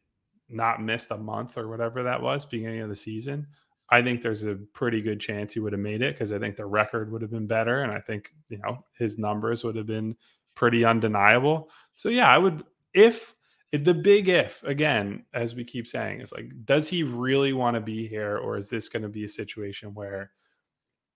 [0.49, 3.47] not missed a month or whatever that was beginning of the season,
[3.89, 6.55] I think there's a pretty good chance he would have made it because I think
[6.55, 7.83] the record would have been better.
[7.83, 10.15] And I think, you know, his numbers would have been
[10.55, 11.69] pretty undeniable.
[11.95, 13.35] So, yeah, I would, if
[13.71, 17.81] the big if, again, as we keep saying, is like, does he really want to
[17.81, 18.37] be here?
[18.37, 20.31] Or is this going to be a situation where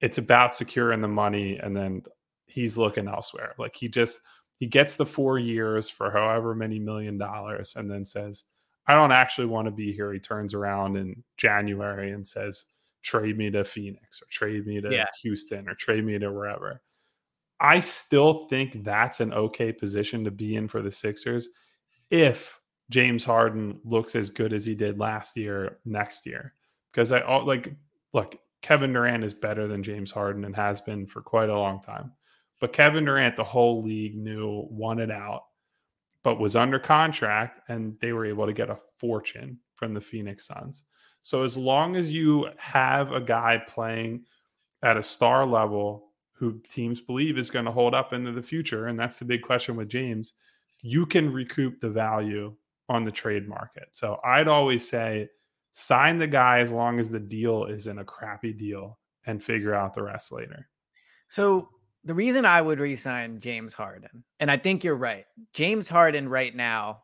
[0.02, 2.04] it's about securing the money and then
[2.50, 3.54] he's looking elsewhere?
[3.58, 4.22] Like, he just,
[4.58, 8.46] he gets the four years for however many million dollars and then says,
[8.88, 10.12] I don't actually want to be here.
[10.12, 12.66] He turns around in January and says,
[13.02, 15.06] trade me to Phoenix or trade me to yeah.
[15.22, 16.82] Houston or trade me to wherever.
[17.60, 21.50] I still think that's an okay position to be in for the Sixers
[22.10, 22.60] if
[22.90, 26.54] James Harden looks as good as he did last year next year.
[26.92, 27.74] Because I like
[28.14, 31.82] look, Kevin Durant is better than James Harden and has been for quite a long
[31.82, 32.12] time.
[32.60, 35.44] But Kevin Durant, the whole league knew, wanted out
[36.24, 40.46] but was under contract and they were able to get a fortune from the Phoenix
[40.46, 40.84] Suns.
[41.22, 44.26] So as long as you have a guy playing
[44.84, 48.88] at a star level who teams believe is going to hold up into the future,
[48.88, 50.34] and that's the big question with James,
[50.82, 52.56] you can recoup the value
[52.88, 53.90] on the trade market.
[53.92, 55.30] So I'd always say
[55.72, 59.94] sign the guy as long as the deal isn't a crappy deal and figure out
[59.94, 60.70] the rest later.
[61.28, 61.70] So
[62.04, 65.26] the reason I would resign James Harden, and I think you're right.
[65.54, 67.04] James Harden right now,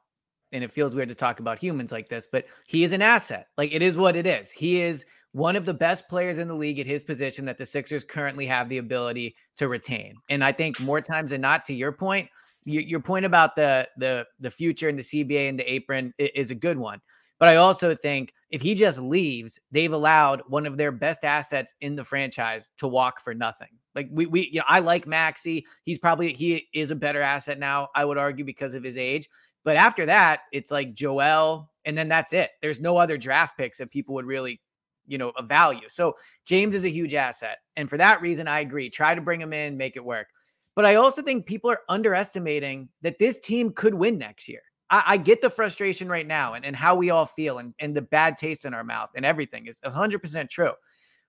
[0.51, 3.47] and it feels weird to talk about humans like this, but he is an asset.
[3.57, 4.51] Like it is what it is.
[4.51, 7.65] He is one of the best players in the league at his position that the
[7.65, 10.15] Sixers currently have the ability to retain.
[10.29, 12.29] And I think more times than not, to your point,
[12.63, 16.51] your, your point about the the the future and the CBA and the apron is
[16.51, 17.01] a good one.
[17.39, 21.73] But I also think if he just leaves, they've allowed one of their best assets
[21.81, 23.69] in the franchise to walk for nothing.
[23.93, 25.65] Like we we you know, I like Maxey.
[25.83, 29.27] He's probably he is a better asset now, I would argue, because of his age.
[29.63, 32.51] But after that, it's like Joel, and then that's it.
[32.61, 34.61] There's no other draft picks that people would really,
[35.07, 35.89] you know, value.
[35.89, 37.57] So James is a huge asset.
[37.75, 38.89] And for that reason, I agree.
[38.89, 40.27] Try to bring him in, make it work.
[40.75, 44.61] But I also think people are underestimating that this team could win next year.
[44.89, 47.95] I, I, get the frustration right now and, and how we all feel and, and
[47.95, 50.73] the bad taste in our mouth and everything is 100% true.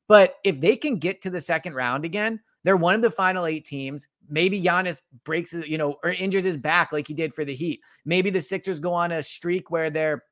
[0.09, 3.47] But if they can get to the second round again, they're one of the final
[3.47, 4.09] eight teams.
[4.29, 7.55] Maybe Giannis breaks, uh, you know, or injures his back like he did for the
[7.55, 7.81] Heat.
[8.05, 10.25] Maybe the Sixers go on a streak where they're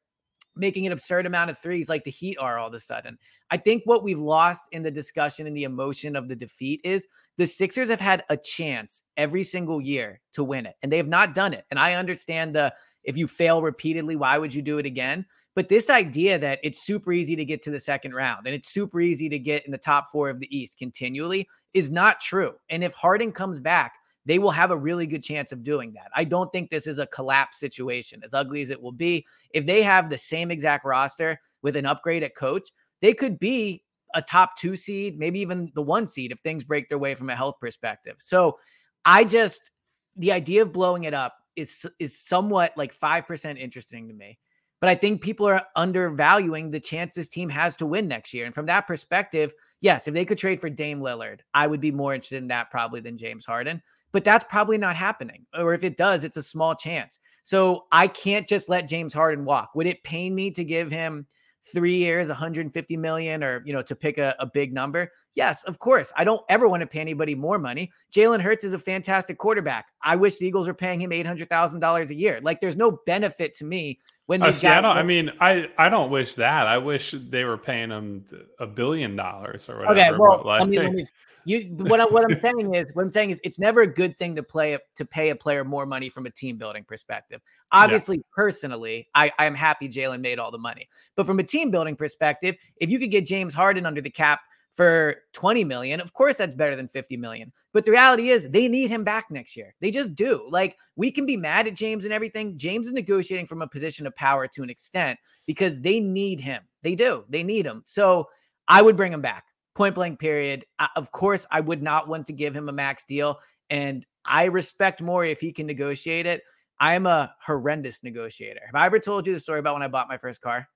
[0.57, 3.19] making an absurd amount of threes like the Heat are all of a sudden.
[3.51, 7.07] I think what we've lost in the discussion and the emotion of the defeat is
[7.37, 11.09] the Sixers have had a chance every single year to win it, and they have
[11.09, 11.65] not done it.
[11.71, 15.27] And I understand the if you fail repeatedly, why would you do it again?
[15.55, 18.71] But this idea that it's super easy to get to the second round and it's
[18.71, 22.55] super easy to get in the top four of the East continually is not true.
[22.71, 23.93] And if Harden comes back,
[24.27, 26.11] they will have a really good chance of doing that.
[26.15, 29.27] I don't think this is a collapse situation, as ugly as it will be.
[29.51, 32.71] If they have the same exact roster with an upgrade at coach,
[33.03, 36.89] they could be a top two seed, maybe even the one seed if things break
[36.89, 38.17] their way from a health perspective.
[38.19, 38.59] So
[39.05, 39.71] I just,
[40.17, 44.39] the idea of blowing it up is is somewhat like 5% interesting to me.
[44.81, 48.45] But I think people are undervaluing the chance this team has to win next year.
[48.45, 51.91] And from that perspective, yes, if they could trade for Dame Lillard, I would be
[51.91, 53.83] more interested in that probably than James Harden.
[54.13, 55.47] But that's probably not happening.
[55.59, 57.19] Or if it does, it's a small chance.
[57.45, 59.71] So I can't just let James Harden walk.
[59.75, 61.27] Would it pain me to give him
[61.73, 65.11] three years, 150 million, or you know, to pick a, a big number?
[65.35, 66.13] Yes, of course.
[66.17, 67.91] I don't ever want to pay anybody more money.
[68.13, 69.87] Jalen Hurts is a fantastic quarterback.
[70.03, 72.41] I wish the Eagles were paying him eight hundred thousand dollars a year.
[72.43, 74.49] Like, there's no benefit to me when they.
[74.49, 74.97] Uh, see, I don't.
[74.97, 76.67] I mean, I I don't wish that.
[76.67, 78.25] I wish they were paying him
[78.61, 80.01] a billion dollars or whatever.
[80.01, 81.07] Okay, well, like, I mean, let me,
[81.45, 84.17] you what I, what I'm saying is what I'm saying is it's never a good
[84.17, 87.41] thing to play to pay a player more money from a team building perspective.
[87.73, 88.23] Obviously, yeah.
[88.35, 92.55] personally, I I'm happy Jalen made all the money, but from a team building perspective,
[92.77, 94.41] if you could get James Harden under the cap
[94.75, 96.01] for 20 million.
[96.01, 97.53] Of course, that's better than 50 million.
[97.73, 99.75] But the reality is, they need him back next year.
[99.81, 100.47] They just do.
[100.51, 102.59] Like, we can be mad at James and everything.
[102.59, 106.63] James is negotiating from a position of power to an extent because they need him.
[106.83, 107.25] They do.
[107.29, 107.83] They need him.
[107.87, 108.29] So
[108.69, 109.45] I would bring him back.
[109.75, 110.65] point blank period.
[110.79, 113.39] Uh, of course, I would not want to give him a max deal.
[113.71, 116.43] And I respect more if he can negotiate it.
[116.81, 118.61] I am a horrendous negotiator.
[118.67, 120.69] Have I ever told you the story about when I bought my first car?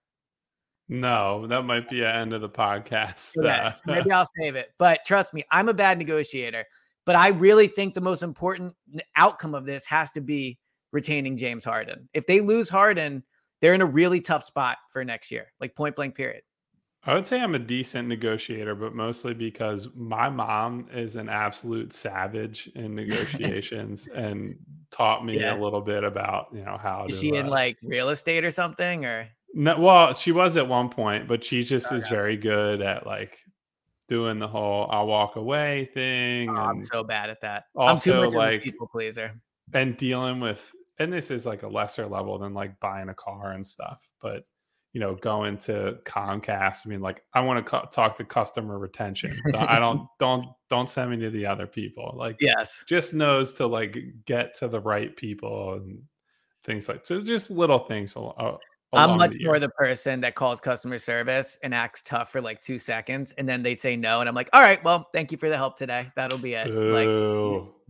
[0.89, 3.37] No, that might be an end of the podcast.
[3.37, 4.71] Okay, so maybe I'll save it.
[4.79, 6.65] But trust me, I'm a bad negotiator.
[7.05, 8.75] But I really think the most important
[9.17, 10.59] outcome of this has to be
[10.93, 12.09] retaining James Harden.
[12.13, 13.23] If they lose Harden,
[13.61, 16.43] they're in a really tough spot for next year, like point blank period.
[17.05, 21.93] I would say I'm a decent negotiator, but mostly because my mom is an absolute
[21.93, 24.57] savage in negotiations and
[24.91, 25.55] taught me yeah.
[25.55, 28.45] a little bit about, you know, how is to, she in uh, like real estate
[28.45, 32.37] or something or no, well, she was at one point, but she just is very
[32.37, 33.39] good at like
[34.09, 36.51] doing the whole "I'll walk away" thing.
[36.51, 37.65] Oh, I'm so bad at that.
[37.75, 39.41] Also, I'm too much like people pleaser
[39.73, 43.53] and dealing with, and this is like a lesser level than like buying a car
[43.53, 44.45] and stuff, but
[44.93, 46.87] you know, going to Comcast.
[46.87, 49.31] I mean, like, I want to co- talk to customer retention.
[49.55, 52.15] I don't, don't, don't send me to the other people.
[52.17, 56.03] Like, yes, just knows to like get to the right people and
[56.65, 57.21] things like so.
[57.21, 58.57] Just little things uh,
[58.93, 62.61] I'm much the more the person that calls customer service and acts tough for like
[62.61, 65.37] two seconds, and then they say no, and I'm like, "All right, well, thank you
[65.37, 66.11] for the help today.
[66.17, 67.09] That'll be it." Like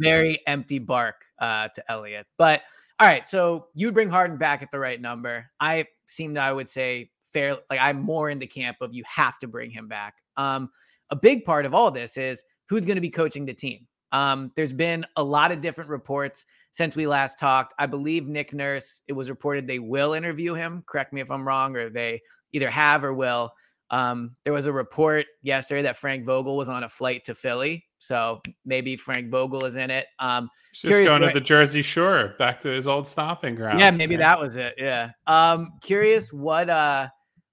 [0.00, 2.26] very empty bark uh, to Eliot.
[2.36, 2.62] But
[2.98, 5.48] all right, so you'd bring Harden back at the right number.
[5.60, 7.58] I seemed I would say fair.
[7.70, 10.14] Like I'm more in the camp of you have to bring him back.
[10.36, 10.70] Um,
[11.10, 13.86] a big part of all this is who's going to be coaching the team.
[14.10, 17.74] Um, there's been a lot of different reports since we last talked.
[17.78, 20.84] I believe Nick Nurse, it was reported they will interview him.
[20.86, 22.20] Correct me if I'm wrong, or they
[22.52, 23.52] either have or will.
[23.90, 27.86] Um, there was a report yesterday that Frank Vogel was on a flight to Philly.
[27.98, 30.06] So maybe Frank Vogel is in it.
[30.18, 33.80] Um, just going to the Jersey Shore, back to his old stomping ground.
[33.80, 34.20] Yeah, maybe man.
[34.20, 34.74] that was it.
[34.76, 35.10] Yeah.
[35.26, 37.08] Um, curious what uh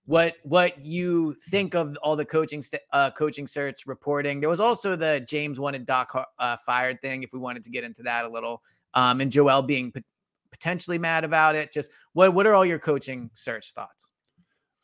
[0.06, 4.40] what what you think of all the coaching st- uh, coaching search reporting.
[4.40, 7.24] There was also the James wanted Doc uh, fired thing.
[7.24, 8.62] If we wanted to get into that a little,
[8.96, 10.04] um, and Joel being p-
[10.52, 11.72] potentially mad about it.
[11.72, 14.10] Just what what are all your coaching search thoughts?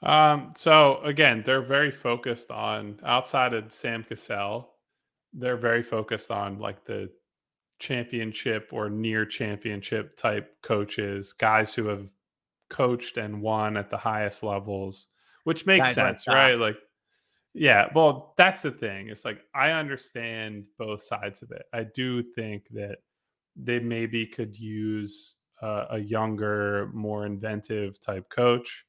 [0.04, 4.70] Um, so again, they're very focused on outside of Sam Cassell.
[5.34, 7.10] They're very focused on like the
[7.80, 12.08] championship or near championship type coaches, guys who have
[12.70, 15.08] coached and won at the highest levels,
[15.44, 16.58] which makes Guys sense, like right?
[16.58, 16.78] Like,
[17.54, 19.10] yeah, well, that's the thing.
[19.10, 21.64] It's like I understand both sides of it.
[21.74, 23.00] I do think that
[23.56, 28.86] they maybe could use uh, a younger, more inventive type coach.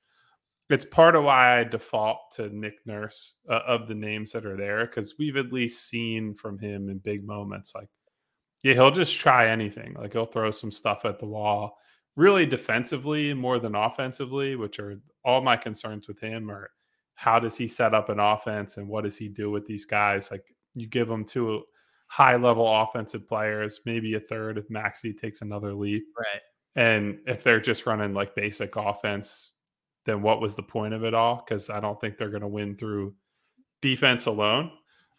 [0.71, 4.57] It's part of why I default to Nick Nurse uh, of the names that are
[4.57, 7.89] there because we've at least seen from him in big moments like,
[8.63, 9.95] yeah, he'll just try anything.
[9.95, 11.77] Like he'll throw some stuff at the wall
[12.17, 16.71] really defensively more than offensively, which are all my concerns with him are
[17.15, 20.31] how does he set up an offense and what does he do with these guys?
[20.31, 20.45] Like
[20.75, 21.63] you give them two
[22.13, 26.05] high level offensive players, maybe a third if Maxey takes another leap.
[26.15, 26.43] Right.
[26.77, 29.55] And if they're just running like basic offense,
[30.05, 31.43] then what was the point of it all?
[31.43, 33.15] Because I don't think they're going to win through
[33.81, 34.73] defense alone.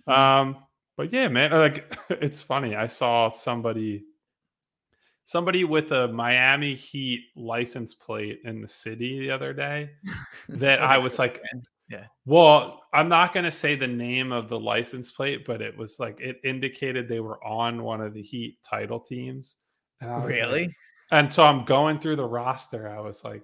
[0.07, 0.11] Mm-hmm.
[0.11, 2.75] Um, but yeah, man, like it's funny.
[2.75, 4.03] I saw somebody
[5.23, 9.89] somebody with a Miami Heat license plate in the city the other day
[10.47, 11.41] that I was like,
[11.93, 12.05] yeah.
[12.25, 15.99] Well, I'm not going to say the name of the license plate, but it was
[15.99, 19.57] like it indicated they were on one of the Heat title teams.
[20.01, 20.65] really?
[20.65, 20.75] Like,
[21.11, 22.89] and so I'm going through the roster.
[22.89, 23.43] I was like,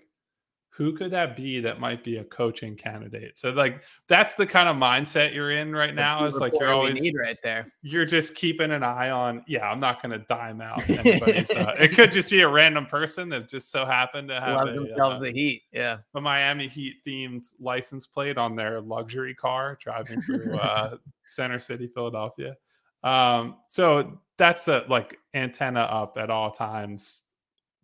[0.79, 3.37] who could that be that might be a coaching candidate?
[3.37, 6.23] So like that's the kind of mindset you're in right now.
[6.23, 7.73] Is like you're always need right there.
[7.81, 9.43] You're just keeping an eye on.
[9.45, 11.51] Yeah, I'm not going to dime out anybody's.
[11.51, 14.69] uh, it could just be a random person that just so happened to have Love
[14.69, 15.63] a, themselves uh, the Heat.
[15.73, 21.59] Yeah, a Miami Heat themed license plate on their luxury car driving through uh, Center
[21.59, 22.55] City, Philadelphia.
[23.03, 27.23] Um, so that's the like antenna up at all times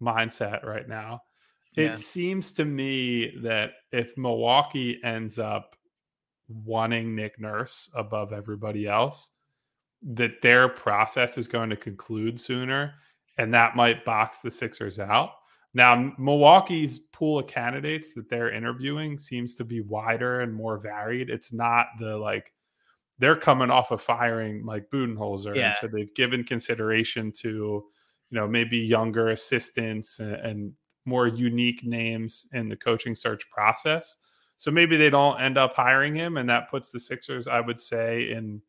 [0.01, 1.23] mindset right now.
[1.75, 1.95] It yeah.
[1.95, 5.75] seems to me that if Milwaukee ends up
[6.47, 9.31] wanting Nick Nurse above everybody else,
[10.03, 12.93] that their process is going to conclude sooner,
[13.37, 15.31] and that might box the Sixers out.
[15.73, 21.29] Now, Milwaukee's pool of candidates that they're interviewing seems to be wider and more varied.
[21.29, 22.53] It's not the like
[23.19, 25.67] they're coming off of firing Mike Budenholzer, yeah.
[25.67, 30.73] and so they've given consideration to you know maybe younger assistants and, and
[31.05, 34.15] more unique names in the coaching search process.
[34.57, 37.79] So maybe they don't end up hiring him, and that puts the Sixers, I would
[37.79, 38.61] say, in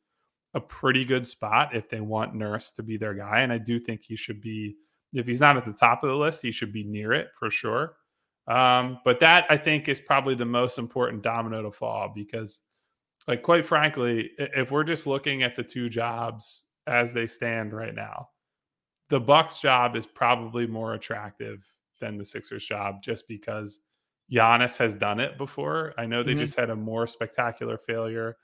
[0.54, 3.42] a pretty good spot if they want Nurse to be their guy.
[3.42, 4.76] And I do think he should be,
[5.12, 7.50] if he's not at the top of the list, he should be near it for
[7.50, 7.96] sure.
[8.48, 12.62] Um, but that I think is probably the most important domino to fall because
[13.26, 17.94] Like, quite frankly, if we're just looking at the two jobs as they stand right
[17.94, 18.28] now,
[19.08, 21.64] the Bucks job is probably more attractive
[22.00, 23.80] than the Sixers job just because
[24.32, 25.94] Giannis has done it before.
[25.98, 26.40] I know they mm-hmm.
[26.40, 28.36] just had a more spectacular failure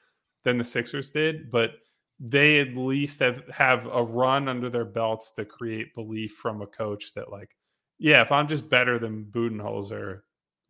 [0.45, 1.73] than the Sixers did, but
[2.21, 6.67] they at least have, have a run under their belts to create belief from a
[6.67, 7.57] coach that, like,
[7.99, 10.21] yeah, if I'm just better than Budenholzer,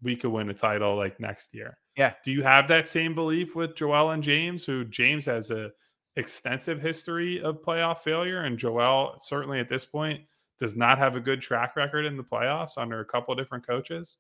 [0.03, 1.79] we could win a title like next year.
[1.97, 2.15] Yeah.
[2.25, 5.71] Do you have that same belief with Joel and James, who James has a
[6.17, 10.21] extensive history of playoff failure, and Joel certainly at this point
[10.63, 14.19] does not have a good track record in the playoffs under a couple different coaches?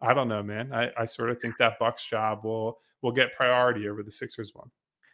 [0.00, 0.72] I don't know, man.
[0.72, 4.54] I, I sort of think that Bucks job will will get priority over the Sixers
[4.54, 4.70] one.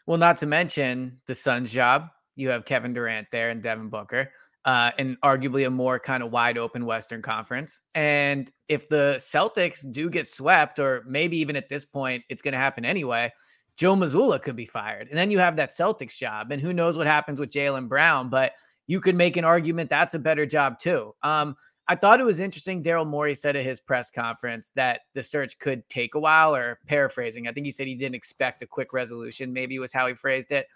[0.07, 2.09] Well, not to mention the Suns job.
[2.37, 4.31] You have Kevin Durant there and Devin Booker,
[4.67, 7.81] uh, and arguably a more kind of wide open Western Conference.
[7.95, 12.53] And if the Celtics do get swept, or maybe even at this point, it's going
[12.53, 13.33] to happen anyway.
[13.79, 16.99] Joe Mazzulla could be fired, and then you have that Celtics job, and who knows
[16.99, 18.53] what happens with Jaylen Brown, but
[18.89, 21.15] you could make an argument that's a better job too.
[21.23, 22.83] Um, I thought it was interesting.
[22.83, 26.81] Daryl Morey said at his press conference that the search could take a while, or
[26.87, 30.15] paraphrasing, I think he said he didn't expect a quick resolution, maybe was how he
[30.15, 30.67] phrased it.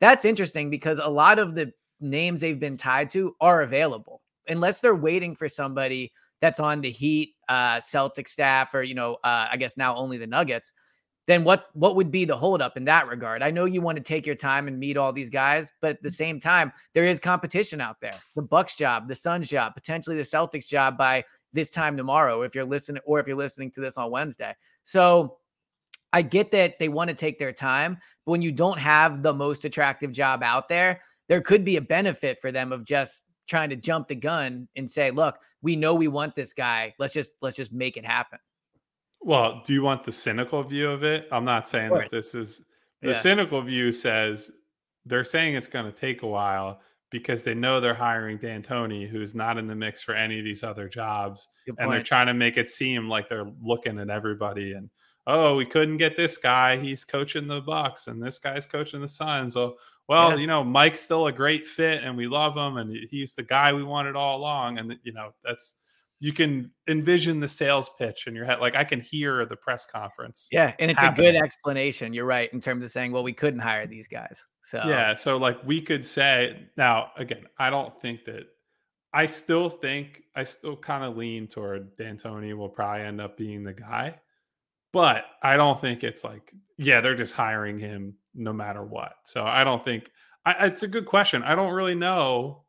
[0.00, 4.80] That's interesting because a lot of the names they've been tied to are available, unless
[4.80, 9.46] they're waiting for somebody that's on the Heat, uh, Celtic staff, or, you know, uh,
[9.50, 10.72] I guess now only the Nuggets
[11.26, 13.42] then what what would be the holdup in that regard?
[13.42, 16.02] I know you want to take your time and meet all these guys, but at
[16.02, 16.14] the mm-hmm.
[16.14, 18.14] same time, there is competition out there.
[18.34, 22.54] The Bucks job, the Suns job, potentially the Celtics job by this time tomorrow, if
[22.54, 24.54] you're listening, or if you're listening to this on Wednesday.
[24.84, 25.38] So
[26.12, 29.34] I get that they want to take their time, but when you don't have the
[29.34, 33.70] most attractive job out there, there could be a benefit for them of just trying
[33.70, 36.94] to jump the gun and say, look, we know we want this guy.
[36.98, 38.38] Let's just let's just make it happen.
[39.26, 41.26] Well, do you want the cynical view of it?
[41.32, 42.64] I'm not saying that this is
[43.02, 43.18] the yeah.
[43.18, 44.52] cynical view says
[45.04, 49.34] they're saying it's going to take a while because they know they're hiring D'Antoni, who's
[49.34, 52.56] not in the mix for any of these other jobs, and they're trying to make
[52.56, 54.88] it seem like they're looking at everybody and
[55.26, 56.76] oh, we couldn't get this guy.
[56.76, 59.54] He's coaching the Bucks, and this guy's coaching the Suns.
[59.54, 60.36] So, well, yeah.
[60.36, 63.72] you know, Mike's still a great fit, and we love him, and he's the guy
[63.72, 64.78] we wanted all along.
[64.78, 65.74] And you know, that's
[66.18, 68.60] you can envision the sales pitch in your head.
[68.60, 70.48] Like I can hear the press conference.
[70.50, 71.28] Yeah, and it's happening.
[71.28, 72.12] a good explanation.
[72.12, 74.42] You're right in terms of saying, well, we couldn't hire these guys.
[74.62, 78.44] So yeah, so like we could say now again, I don't think that.
[79.12, 83.64] I still think I still kind of lean toward D'Antoni will probably end up being
[83.64, 84.16] the guy,
[84.92, 89.14] but I don't think it's like yeah they're just hiring him no matter what.
[89.24, 90.10] So I don't think
[90.44, 91.42] I, it's a good question.
[91.44, 92.65] I don't really know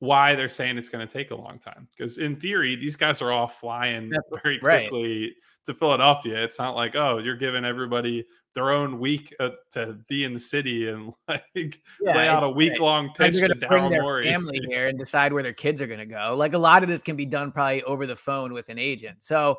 [0.00, 1.88] why they're saying it's going to take a long time.
[1.96, 5.32] Because in theory, these guys are all flying very quickly right.
[5.66, 6.42] to Philadelphia.
[6.42, 8.24] It's not like, oh, you're giving everybody
[8.54, 12.48] their own week uh, to be in the city and like yeah, lay out a
[12.48, 15.98] week long pitch to bring their family here and decide where their kids are going
[15.98, 16.34] to go.
[16.36, 19.22] Like a lot of this can be done probably over the phone with an agent.
[19.22, 19.58] So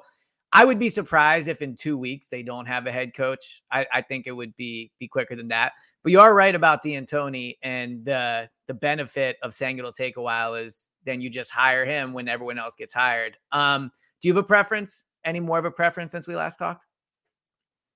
[0.51, 3.61] I would be surprised if in two weeks they don't have a head coach.
[3.71, 5.73] I, I think it would be be quicker than that.
[6.03, 10.21] But you are right about D'Antoni and the the benefit of saying it'll take a
[10.21, 13.37] while is then you just hire him when everyone else gets hired.
[13.51, 13.91] Um,
[14.21, 15.05] do you have a preference?
[15.23, 16.85] Any more of a preference since we last talked?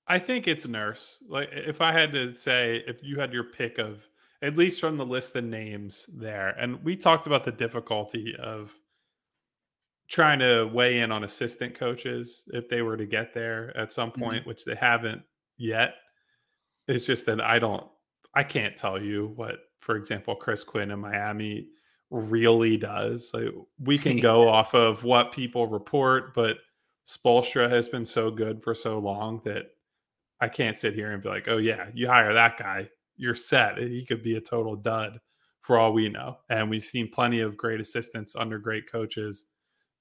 [0.07, 1.23] I think it's Nurse.
[1.27, 4.07] Like if I had to say, if you had your pick of
[4.41, 8.73] at least from the list of names there, and we talked about the difficulty of
[10.13, 14.11] trying to weigh in on assistant coaches if they were to get there at some
[14.11, 14.49] point, mm-hmm.
[14.49, 15.23] which they haven't
[15.57, 15.95] yet.
[16.87, 17.83] It's just that I don't,
[18.35, 21.69] I can't tell you what, for example, Chris Quinn in Miami
[22.11, 23.31] really does.
[23.33, 23.49] Like,
[23.79, 26.57] we can go off of what people report, but
[27.07, 29.65] Spoelstra has been so good for so long that
[30.39, 33.79] I can't sit here and be like, oh, yeah, you hire that guy, you're set.
[33.79, 35.19] He could be a total dud
[35.61, 36.37] for all we know.
[36.51, 39.47] And we've seen plenty of great assistants under great coaches.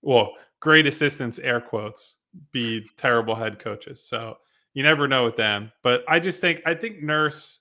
[0.03, 2.18] Well, great assistants, air quotes,
[2.50, 4.03] be terrible head coaches.
[4.03, 4.38] So
[4.74, 5.72] you never know with them.
[5.82, 7.61] But I just think I think Nurse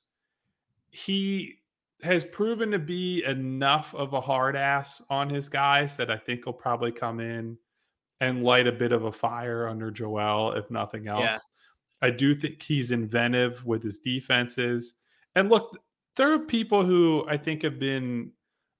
[0.92, 1.56] he
[2.04, 6.44] has proven to be enough of a hard ass on his guys that I think
[6.44, 7.58] he'll probably come in
[8.20, 11.22] and light a bit of a fire under Joel, if nothing else.
[11.22, 11.38] Yeah.
[12.02, 14.96] I do think he's inventive with his defenses.
[15.36, 15.78] And look,
[16.16, 18.32] there are people who I think have been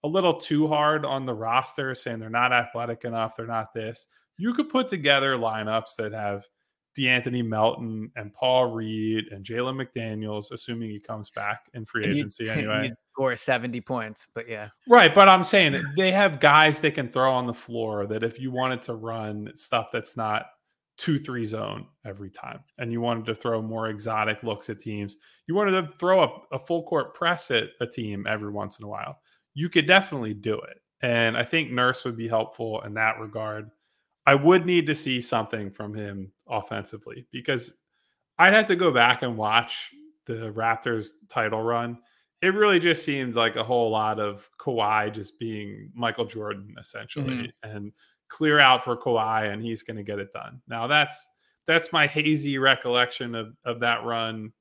[0.04, 4.08] a little too hard on the roster, saying they're not athletic enough, they're not this.
[4.38, 6.46] You could put together lineups that have–
[6.98, 12.44] De'Anthony Melton and Paul Reed and Jalen McDaniels, assuming he comes back in free agency
[12.46, 12.88] you, anyway.
[12.90, 14.70] You score 70 points, but yeah.
[14.88, 15.14] Right.
[15.14, 18.52] But I'm saying they have guys they can throw on the floor that if you
[18.52, 20.48] wanted to run stuff that's not
[20.98, 25.16] two three zone every time and you wanted to throw more exotic looks at teams
[25.48, 28.86] you wanted to throw a, a full court press at a team every once in
[28.86, 29.20] a while
[29.54, 33.70] you could definitely do it and i think nurse would be helpful in that regard
[34.26, 37.78] i would need to see something from him offensively because
[38.40, 39.92] i'd have to go back and watch
[40.26, 41.98] the raptors title run
[42.42, 47.36] it really just seemed like a whole lot of Kawhi just being Michael Jordan essentially
[47.36, 47.70] mm-hmm.
[47.70, 47.92] and
[48.30, 50.62] clear out for Kawhi and he's going to get it done.
[50.68, 51.28] Now that's
[51.68, 54.52] that's my hazy recollection of of that run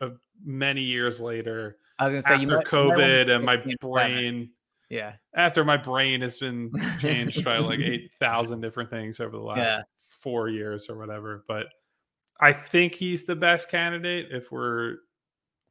[0.00, 1.76] of many years later.
[1.98, 4.50] I was to say after you COVID and my brain
[4.90, 5.14] yeah.
[5.34, 9.80] After my brain has been changed by like 8,000 different things over the last yeah.
[10.22, 11.66] 4 years or whatever, but
[12.40, 14.96] I think he's the best candidate if we're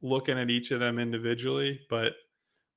[0.02, 2.12] looking at each of them individually, but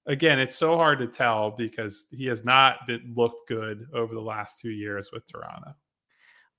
[0.07, 4.21] again, it's so hard to tell because he has not been looked good over the
[4.21, 5.73] last two years with Toronto.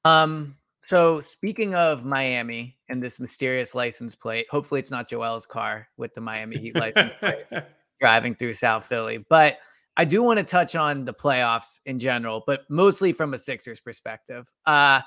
[0.04, 0.56] Um.
[0.82, 6.12] So speaking of Miami and this mysterious license plate, hopefully it's not Joel's car with
[6.14, 7.46] the Miami Heat license plate
[8.00, 9.24] driving through South Philly.
[9.28, 9.58] But
[9.96, 13.80] I do want to touch on the playoffs in general, but mostly from a Sixers
[13.80, 14.50] perspective.
[14.66, 15.00] Uh,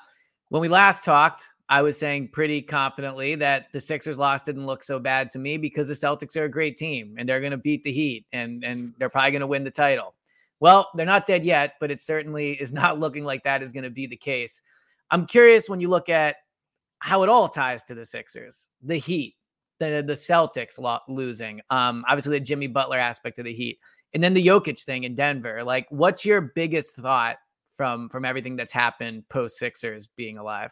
[0.48, 4.82] when we last talked, I was saying pretty confidently that the Sixers loss didn't look
[4.82, 7.58] so bad to me because the Celtics are a great team and they're going to
[7.58, 10.14] beat the Heat and and they're probably going to win the title.
[10.62, 13.84] Well, they're not dead yet, but it certainly is not looking like that is going
[13.84, 14.62] to be the case.
[15.12, 16.38] I'm curious when you look at
[17.00, 19.36] how it all ties to the Sixers, the Heat,
[19.80, 23.80] the the Celtics lo- losing, um, obviously the Jimmy Butler aspect of the Heat,
[24.14, 25.64] and then the Jokic thing in Denver.
[25.64, 27.38] Like, what's your biggest thought
[27.76, 30.72] from from everything that's happened post Sixers being alive?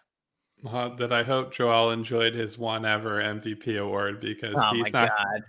[0.65, 5.09] Uh, that I hope Joel enjoyed his one ever MVP award because oh he's not
[5.09, 5.41] God.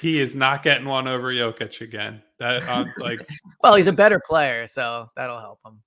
[0.00, 2.22] he is not getting one over Jokic again.
[2.38, 3.20] That uh, like
[3.62, 5.82] well, he's a better player, so that'll help him.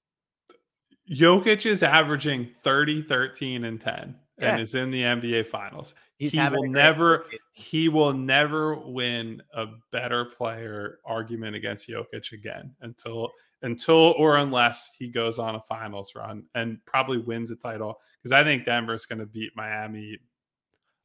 [1.09, 4.51] Jokic is averaging 30, 13, and 10 yeah.
[4.51, 5.95] and is in the NBA finals.
[6.17, 12.73] He's he will never he will never win a better player argument against Jokic again
[12.81, 13.31] until
[13.63, 18.31] until or unless he goes on a finals run and probably wins a title because
[18.31, 20.17] I think Denver's going to beat Miami.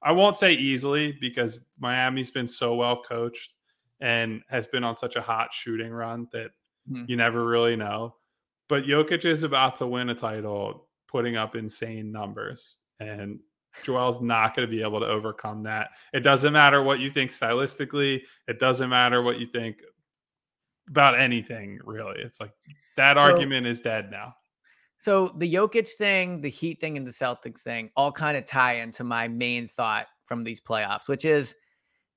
[0.03, 3.55] I won't say easily because Miami's been so well coached
[4.01, 6.51] and has been on such a hot shooting run that
[6.89, 8.15] hmm you never really know.
[8.71, 13.41] But Jokic is about to win a title, putting up insane numbers, and
[13.83, 15.91] Joel's not going to be able to overcome that.
[16.15, 18.23] It doesn't matter what you think stylistically.
[18.47, 19.83] It doesn't matter what you think
[20.89, 22.21] about anything really.
[22.21, 22.53] It's like
[22.97, 24.35] that so, argument is dead now.
[24.99, 28.75] So the Jokic thing, the Heat thing, and the Celtics thing all kind of tie
[28.75, 31.57] into my main thought from these playoffs, which is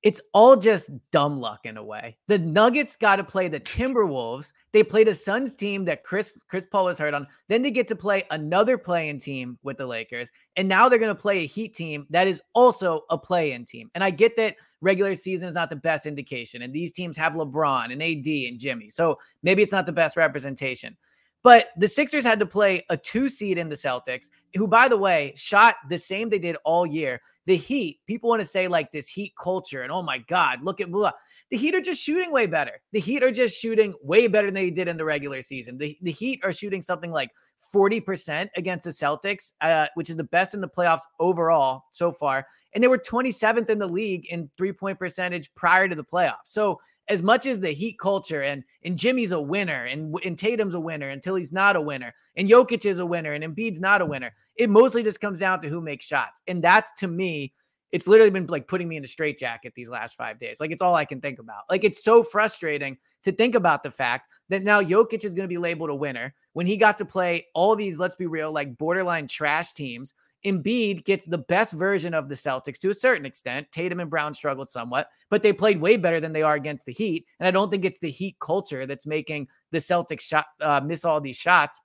[0.04, 2.18] it's all just dumb luck in a way.
[2.28, 4.52] The Nuggets got to play the Timberwolves.
[4.74, 7.26] They played a Suns team that Chris Chris Paul was hurt on.
[7.48, 11.16] Then they get to play another play-in team with the Lakers, and now they're going
[11.16, 13.90] to play a Heat team that is also a play-in team.
[13.96, 17.34] And I get that regular season is not the best indication, and these teams have
[17.34, 20.98] LeBron and AD and Jimmy, so maybe it's not the best representation.
[21.44, 24.98] But the Sixers had to play a two seed in the Celtics, who, by the
[24.98, 27.22] way, shot the same they did all year.
[27.46, 30.80] The Heat, people want to say like this Heat culture, and oh my God, look
[30.80, 31.12] at blah.
[31.52, 32.82] The Heat are just shooting way better.
[32.94, 35.78] The Heat are just shooting way better than they did in the regular season.
[35.78, 37.30] The, the Heat are shooting something like
[37.74, 42.46] 40% against the Celtics, uh, which is the best in the playoffs overall so far.
[42.74, 46.46] And they were 27th in the league in three point percentage prior to the playoffs.
[46.46, 46.80] So
[47.10, 50.80] as much as the Heat culture and and Jimmy's a winner and and Tatum's a
[50.80, 54.06] winner until he's not a winner and Jokic is a winner and Embiid's not a
[54.06, 54.10] mm.
[54.10, 56.42] winner, it mostly just comes down to who makes shots.
[56.48, 57.54] And that's to me,
[57.92, 60.60] it's literally been like putting me in a straitjacket these last five days.
[60.60, 61.64] Like it's all I can think about.
[61.70, 65.54] Like it's so frustrating to think about the fact that now Jokic is going to
[65.54, 68.78] be labeled a winner when he got to play all these, let's be real, like
[68.78, 70.14] borderline trash teams
[70.46, 73.68] Embiid gets the best version of the Celtics to a certain extent.
[73.72, 76.94] Tatum and Brown struggled somewhat, but they played way better than they are against the
[76.94, 77.26] Heat.
[77.40, 81.06] And I don't think it's the Heat culture that's making the Celtics shot, uh, miss
[81.06, 81.80] all these shots.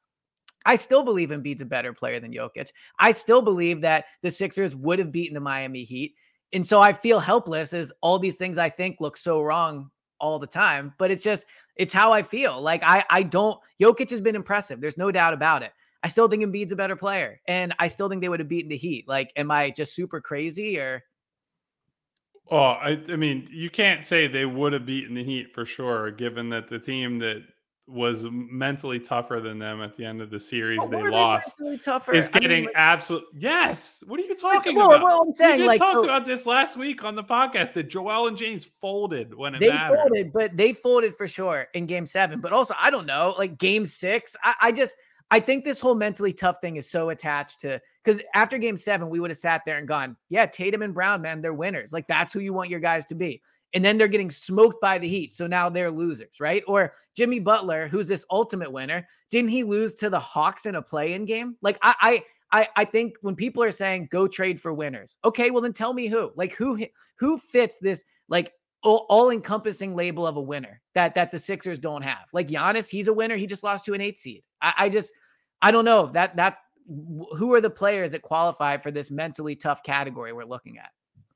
[0.66, 2.70] I still believe Embiid's a better player than Jokic.
[2.98, 6.14] I still believe that the Sixers would have beaten the Miami Heat.
[6.52, 9.90] And so I feel helpless as all these things I think look so wrong
[10.20, 10.94] all the time.
[10.98, 11.46] But it's just,
[11.78, 12.60] it's how I feel.
[12.60, 14.80] Like I I don't Jokic has been impressive.
[14.80, 15.72] There's no doubt about it.
[16.02, 18.68] I still think Embiid's a better player, and I still think they would have beaten
[18.68, 19.08] the Heat.
[19.08, 21.02] Like, am I just super crazy or?
[22.50, 26.10] Oh, I, I mean, you can't say they would have beaten the Heat for sure,
[26.10, 27.42] given that the team that
[27.88, 32.12] was mentally tougher than them at the end of the series they lost they tougher?
[32.12, 33.24] is getting I mean, like, absolute.
[33.34, 35.02] Yes, what are you talking well, about?
[35.02, 37.72] Well, I'm saying, we just like, talked so, about this last week on the podcast
[37.72, 39.96] that Joel and James folded when it they mattered.
[39.96, 42.40] folded, but they folded for sure in Game Seven.
[42.40, 44.94] But also, I don't know, like Game Six, I, I just
[45.30, 49.10] I think this whole mentally tough thing is so attached to because after game seven,
[49.10, 51.92] we would have sat there and gone, yeah, Tatum and Brown, man, they're winners.
[51.92, 53.42] Like that's who you want your guys to be.
[53.74, 55.34] And then they're getting smoked by the Heat.
[55.34, 56.62] So now they're losers, right?
[56.66, 60.82] Or Jimmy Butler, who's this ultimate winner, didn't he lose to the Hawks in a
[60.82, 61.56] play in game?
[61.60, 65.50] Like I, I, I, I think when people are saying go trade for winners, okay,
[65.50, 66.82] well then tell me who, like who,
[67.16, 68.52] who fits this like
[68.82, 72.26] all encompassing label of a winner that that the Sixers don't have.
[72.32, 73.36] Like Giannis, he's a winner.
[73.36, 74.42] He just lost to an eight seed.
[74.62, 75.12] I, I just
[75.62, 79.82] I don't know that that who are the players that qualify for this mentally tough
[79.82, 80.90] category we're looking at.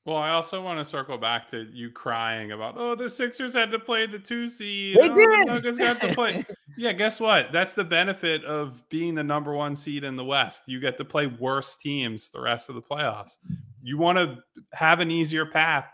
[0.04, 3.70] Well, I also want to circle back to you crying about, oh, the Sixers had
[3.70, 4.96] to play the two seed.
[5.00, 5.30] They oh, did.
[5.30, 6.42] The Nuggets got to play.
[6.76, 7.52] yeah, guess what?
[7.52, 10.64] That's the benefit of being the number one seed in the West.
[10.66, 13.36] You get to play worse teams the rest of the playoffs.
[13.80, 14.38] You want to
[14.72, 15.86] have an easier path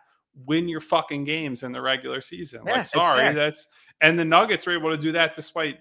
[0.47, 2.63] win your fucking games in the regular season.
[2.67, 3.69] Yeah, like, sorry, that's
[4.01, 5.79] and the Nuggets were able to do that despite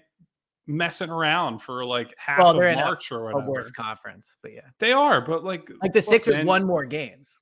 [0.66, 3.46] messing around for like half well, of March a, or whatever.
[3.46, 5.20] A worse conference, but yeah, they are.
[5.20, 7.40] But like, like the Sixers man, won more games.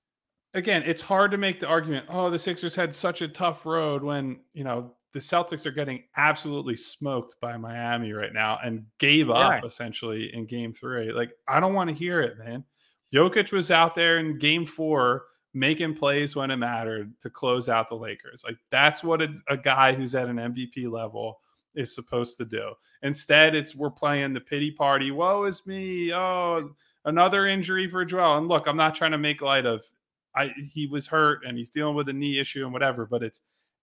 [0.54, 2.06] Again, it's hard to make the argument.
[2.08, 6.04] Oh, the Sixers had such a tough road when you know the Celtics are getting
[6.16, 9.66] absolutely smoked by Miami right now and gave up yeah.
[9.66, 11.12] essentially in Game Three.
[11.12, 12.64] Like, I don't want to hear it, man.
[13.14, 15.24] Jokic was out there in Game Four
[15.56, 18.44] making plays when it mattered to close out the Lakers.
[18.44, 21.40] Like that's what a, a, guy who's at an MVP level
[21.74, 22.72] is supposed to do.
[23.02, 25.10] Instead, it's we're playing the pity party.
[25.10, 26.12] Woe is me.
[26.12, 26.70] Oh,
[27.06, 28.36] another injury for Joel.
[28.36, 29.82] And look, I'm not trying to make light of
[30.34, 33.40] I he was hurt and he's dealing with a knee issue and whatever, but it's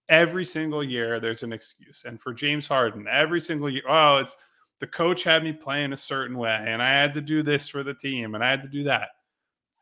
[0.10, 2.04] every single year there's an excuse.
[2.06, 4.36] And for James Harden, every single year, oh, it's
[4.80, 7.82] the coach had me playing a certain way and I had to do this for
[7.82, 9.10] the team and I had to do that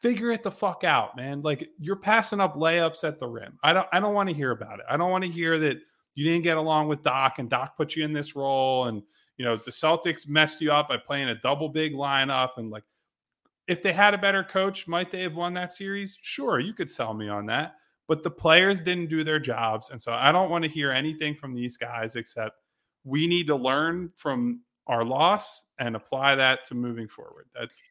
[0.02, 1.42] figure it the fuck out, man.
[1.42, 3.58] Like you're passing up layups at the rim.
[3.64, 4.86] I don't I don't want to hear about it.
[4.90, 5.78] I don't want to hear that
[6.16, 9.04] you didn't get along with Doc and Doc put you in this role and
[9.38, 12.84] you know the Celtics messed you up by playing a double big lineup and like
[13.68, 16.18] if they had a better coach, might they have won that series?
[16.22, 17.76] Sure, you could sell me on that.
[18.08, 19.92] But the players didn't do their jobs.
[19.92, 22.58] And so I don't want to hear anything from these guys except
[23.06, 27.46] we need to learn from our loss and apply that to moving forward.
[27.58, 27.82] That's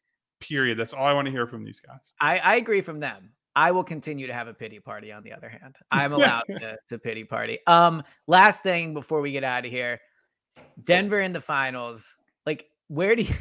[0.41, 0.77] Period.
[0.77, 2.13] That's all I want to hear from these guys.
[2.19, 3.31] I, I agree from them.
[3.55, 5.77] I will continue to have a pity party on the other hand.
[5.91, 7.59] I'm allowed to, to pity party.
[7.67, 9.99] Um, last thing before we get out of here.
[10.83, 12.15] Denver in the finals.
[12.45, 13.33] Like, where do you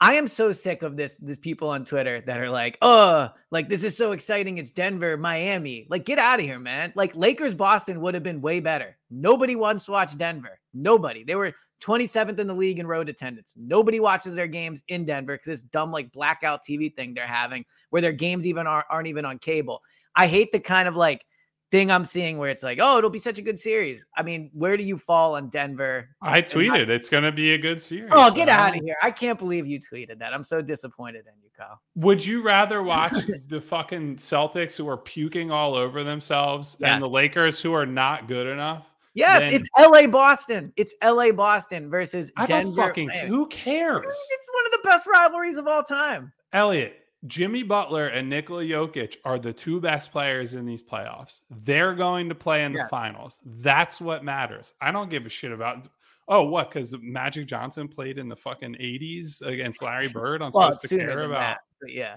[0.00, 1.16] I am so sick of this.
[1.16, 4.58] These people on Twitter that are like, "Oh, like this is so exciting.
[4.58, 5.86] It's Denver, Miami.
[5.88, 6.92] Like, get out of here, man.
[6.94, 8.98] Like Lakers, Boston would have been way better.
[9.10, 10.60] Nobody wants to watch Denver.
[10.74, 11.24] Nobody.
[11.24, 13.54] They were 27th in the league in road attendance.
[13.56, 17.64] Nobody watches their games in Denver because this dumb like blackout TV thing they're having,
[17.90, 19.82] where their games even are, aren't even on cable.
[20.14, 21.24] I hate the kind of like
[21.70, 24.04] thing I'm seeing where it's like, oh, it'll be such a good series.
[24.16, 26.08] I mean, where do you fall on Denver?
[26.22, 28.10] I tweeted it's going to be a good series.
[28.14, 28.54] Oh, get so.
[28.54, 28.96] out of here.
[29.02, 30.32] I can't believe you tweeted that.
[30.32, 31.80] I'm so disappointed in you, Kyle.
[31.96, 33.14] Would you rather watch
[33.48, 36.90] the fucking Celtics who are puking all over themselves yes.
[36.90, 38.90] and the Lakers who are not good enough?
[39.14, 40.74] Yes, then, it's LA Boston.
[40.76, 42.76] It's LA Boston versus I Denver.
[42.76, 44.04] Don't fucking, who cares?
[44.04, 46.32] It's one of the best rivalries of all time.
[46.52, 51.40] Eliot, Jimmy Butler and Nikola Jokic are the two best players in these playoffs.
[51.50, 52.88] They're going to play in the yeah.
[52.88, 53.38] finals.
[53.44, 54.72] That's what matters.
[54.80, 55.88] I don't give a shit about.
[56.28, 56.70] Oh, what?
[56.70, 60.42] Because Magic Johnson played in the fucking 80s against Larry Bird.
[60.42, 61.58] I'm well, supposed to care about.
[61.80, 62.16] That, yeah.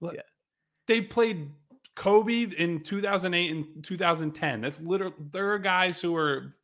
[0.00, 0.20] yeah.
[0.86, 1.50] They played
[1.94, 4.60] Kobe in 2008 and 2010.
[4.60, 6.54] That's literally there are guys who are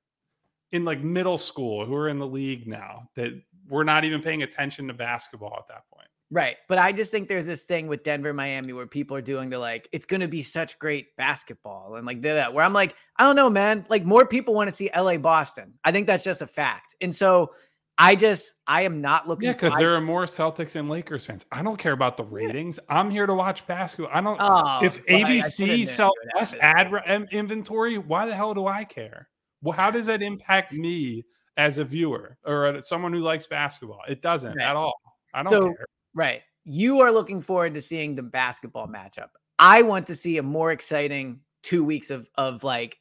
[0.72, 3.32] in like middle school who are in the league now that
[3.68, 6.08] we're not even paying attention to basketball at that point.
[6.32, 6.56] Right.
[6.66, 9.58] But I just think there's this thing with Denver, Miami where people are doing the
[9.58, 13.24] like, it's going to be such great basketball and like that, where I'm like, I
[13.24, 13.84] don't know, man.
[13.90, 15.74] Like more people want to see LA Boston.
[15.84, 16.96] I think that's just a fact.
[17.02, 17.50] And so
[17.98, 19.46] I just I am not looking.
[19.46, 21.44] Yeah, because there are more Celtics and Lakers fans.
[21.52, 22.80] I don't care about the ratings.
[22.88, 22.98] Yeah.
[22.98, 24.10] I'm here to watch basketball.
[24.12, 24.38] I don't.
[24.40, 29.28] Oh, if ABC sells less ad re- inventory, why the hell do I care?
[29.60, 31.24] Well, how does that impact me
[31.58, 34.00] as a viewer or someone who likes basketball?
[34.08, 34.66] It doesn't right.
[34.66, 34.94] at all.
[35.34, 35.86] I don't so, care.
[36.14, 36.42] Right.
[36.64, 39.30] You are looking forward to seeing the basketball matchup.
[39.58, 42.98] I want to see a more exciting two weeks of of like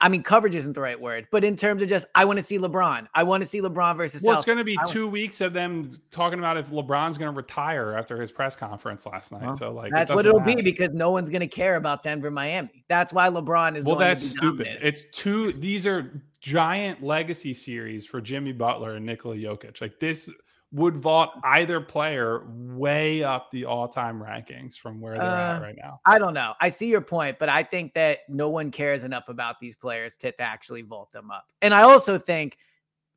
[0.00, 2.42] I mean, coverage isn't the right word, but in terms of just, I want to
[2.42, 3.06] see LeBron.
[3.14, 4.22] I want to see LeBron versus.
[4.22, 4.38] Well, South.
[4.38, 7.94] it's going to be two weeks of them talking about if LeBron's going to retire
[7.98, 9.42] after his press conference last night.
[9.42, 10.56] Well, so, like, that's it what it'll matter.
[10.56, 12.84] be because no one's going to care about Denver, Miami.
[12.88, 13.84] That's why LeBron is.
[13.84, 14.78] Well, that's stupid.
[14.80, 15.52] It's two.
[15.52, 19.82] These are giant legacy series for Jimmy Butler and Nikola Jokic.
[19.82, 20.30] Like this
[20.74, 25.76] would vault either player way up the all-time rankings from where they're uh, at right
[25.80, 26.00] now.
[26.04, 26.54] I don't know.
[26.60, 30.16] I see your point, but I think that no one cares enough about these players
[30.16, 31.46] to, to actually vault them up.
[31.62, 32.58] And I also think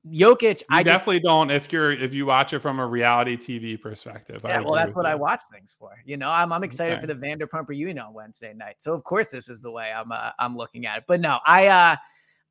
[0.05, 3.36] Jokic, You I just definitely don't if you're if you watch it from a reality
[3.36, 4.41] TV perspective.
[4.45, 5.97] Yeah, well, that's what I watch things for.
[6.05, 7.08] You know, I'm I'm excited Okay.
[7.08, 8.76] for the Vanderpump reunion on Wednesday night.
[8.78, 11.03] So of course this is the way I'm uh, I'm looking at it.
[11.08, 11.95] But no, I uh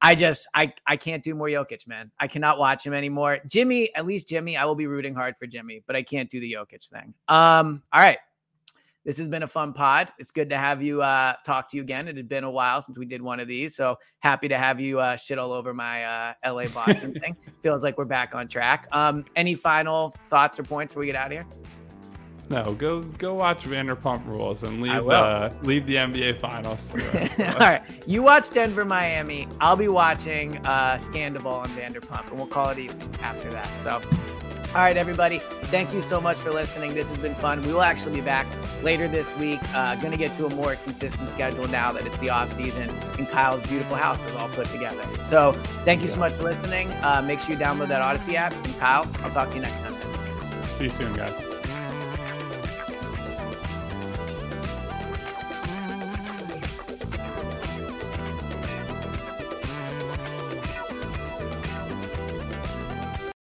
[0.03, 2.11] I just I I can't do more Jokic, man.
[2.21, 3.39] I cannot watch him anymore.
[3.47, 6.41] Jimmy, at least Jimmy, I will be rooting hard for Jimmy, but I can't do
[6.41, 7.15] the Jokic thing.
[7.29, 8.19] Um, all right.
[9.05, 10.09] This has been a fun pod.
[10.19, 12.09] It's good to have you uh talk to you again.
[12.09, 13.77] It had been a while since we did one of these.
[13.77, 17.37] So happy to have you uh shit all over my uh LA Boston thing.
[17.63, 18.89] Feels like we're back on track.
[18.91, 21.47] Um, any final thoughts or points before we get out of here?
[22.49, 26.91] No, go go watch Vanderpump Rules and leave uh, leave the NBA Finals.
[26.91, 27.83] To the rest of All right.
[28.07, 29.49] You watch Denver, Miami.
[29.61, 33.69] I'll be watching uh Scandoval and Vanderpump, and we'll call it even after that.
[33.81, 34.01] So,
[34.69, 35.41] all right, everybody.
[35.41, 36.95] Thank you so much for listening.
[36.95, 37.63] This has been fun.
[37.63, 38.47] We will actually be back
[38.81, 39.59] later this week.
[39.75, 42.89] Uh, going to get to a more consistent schedule now that it's the off season
[43.19, 45.03] and Kyle's beautiful house is all put together.
[45.25, 45.51] So,
[45.85, 46.93] thank you so much for listening.
[47.03, 48.53] Uh, make sure you download that Audacy app.
[48.53, 49.95] And Kyle, I'll talk to you next time.
[50.67, 51.56] See you soon, guys.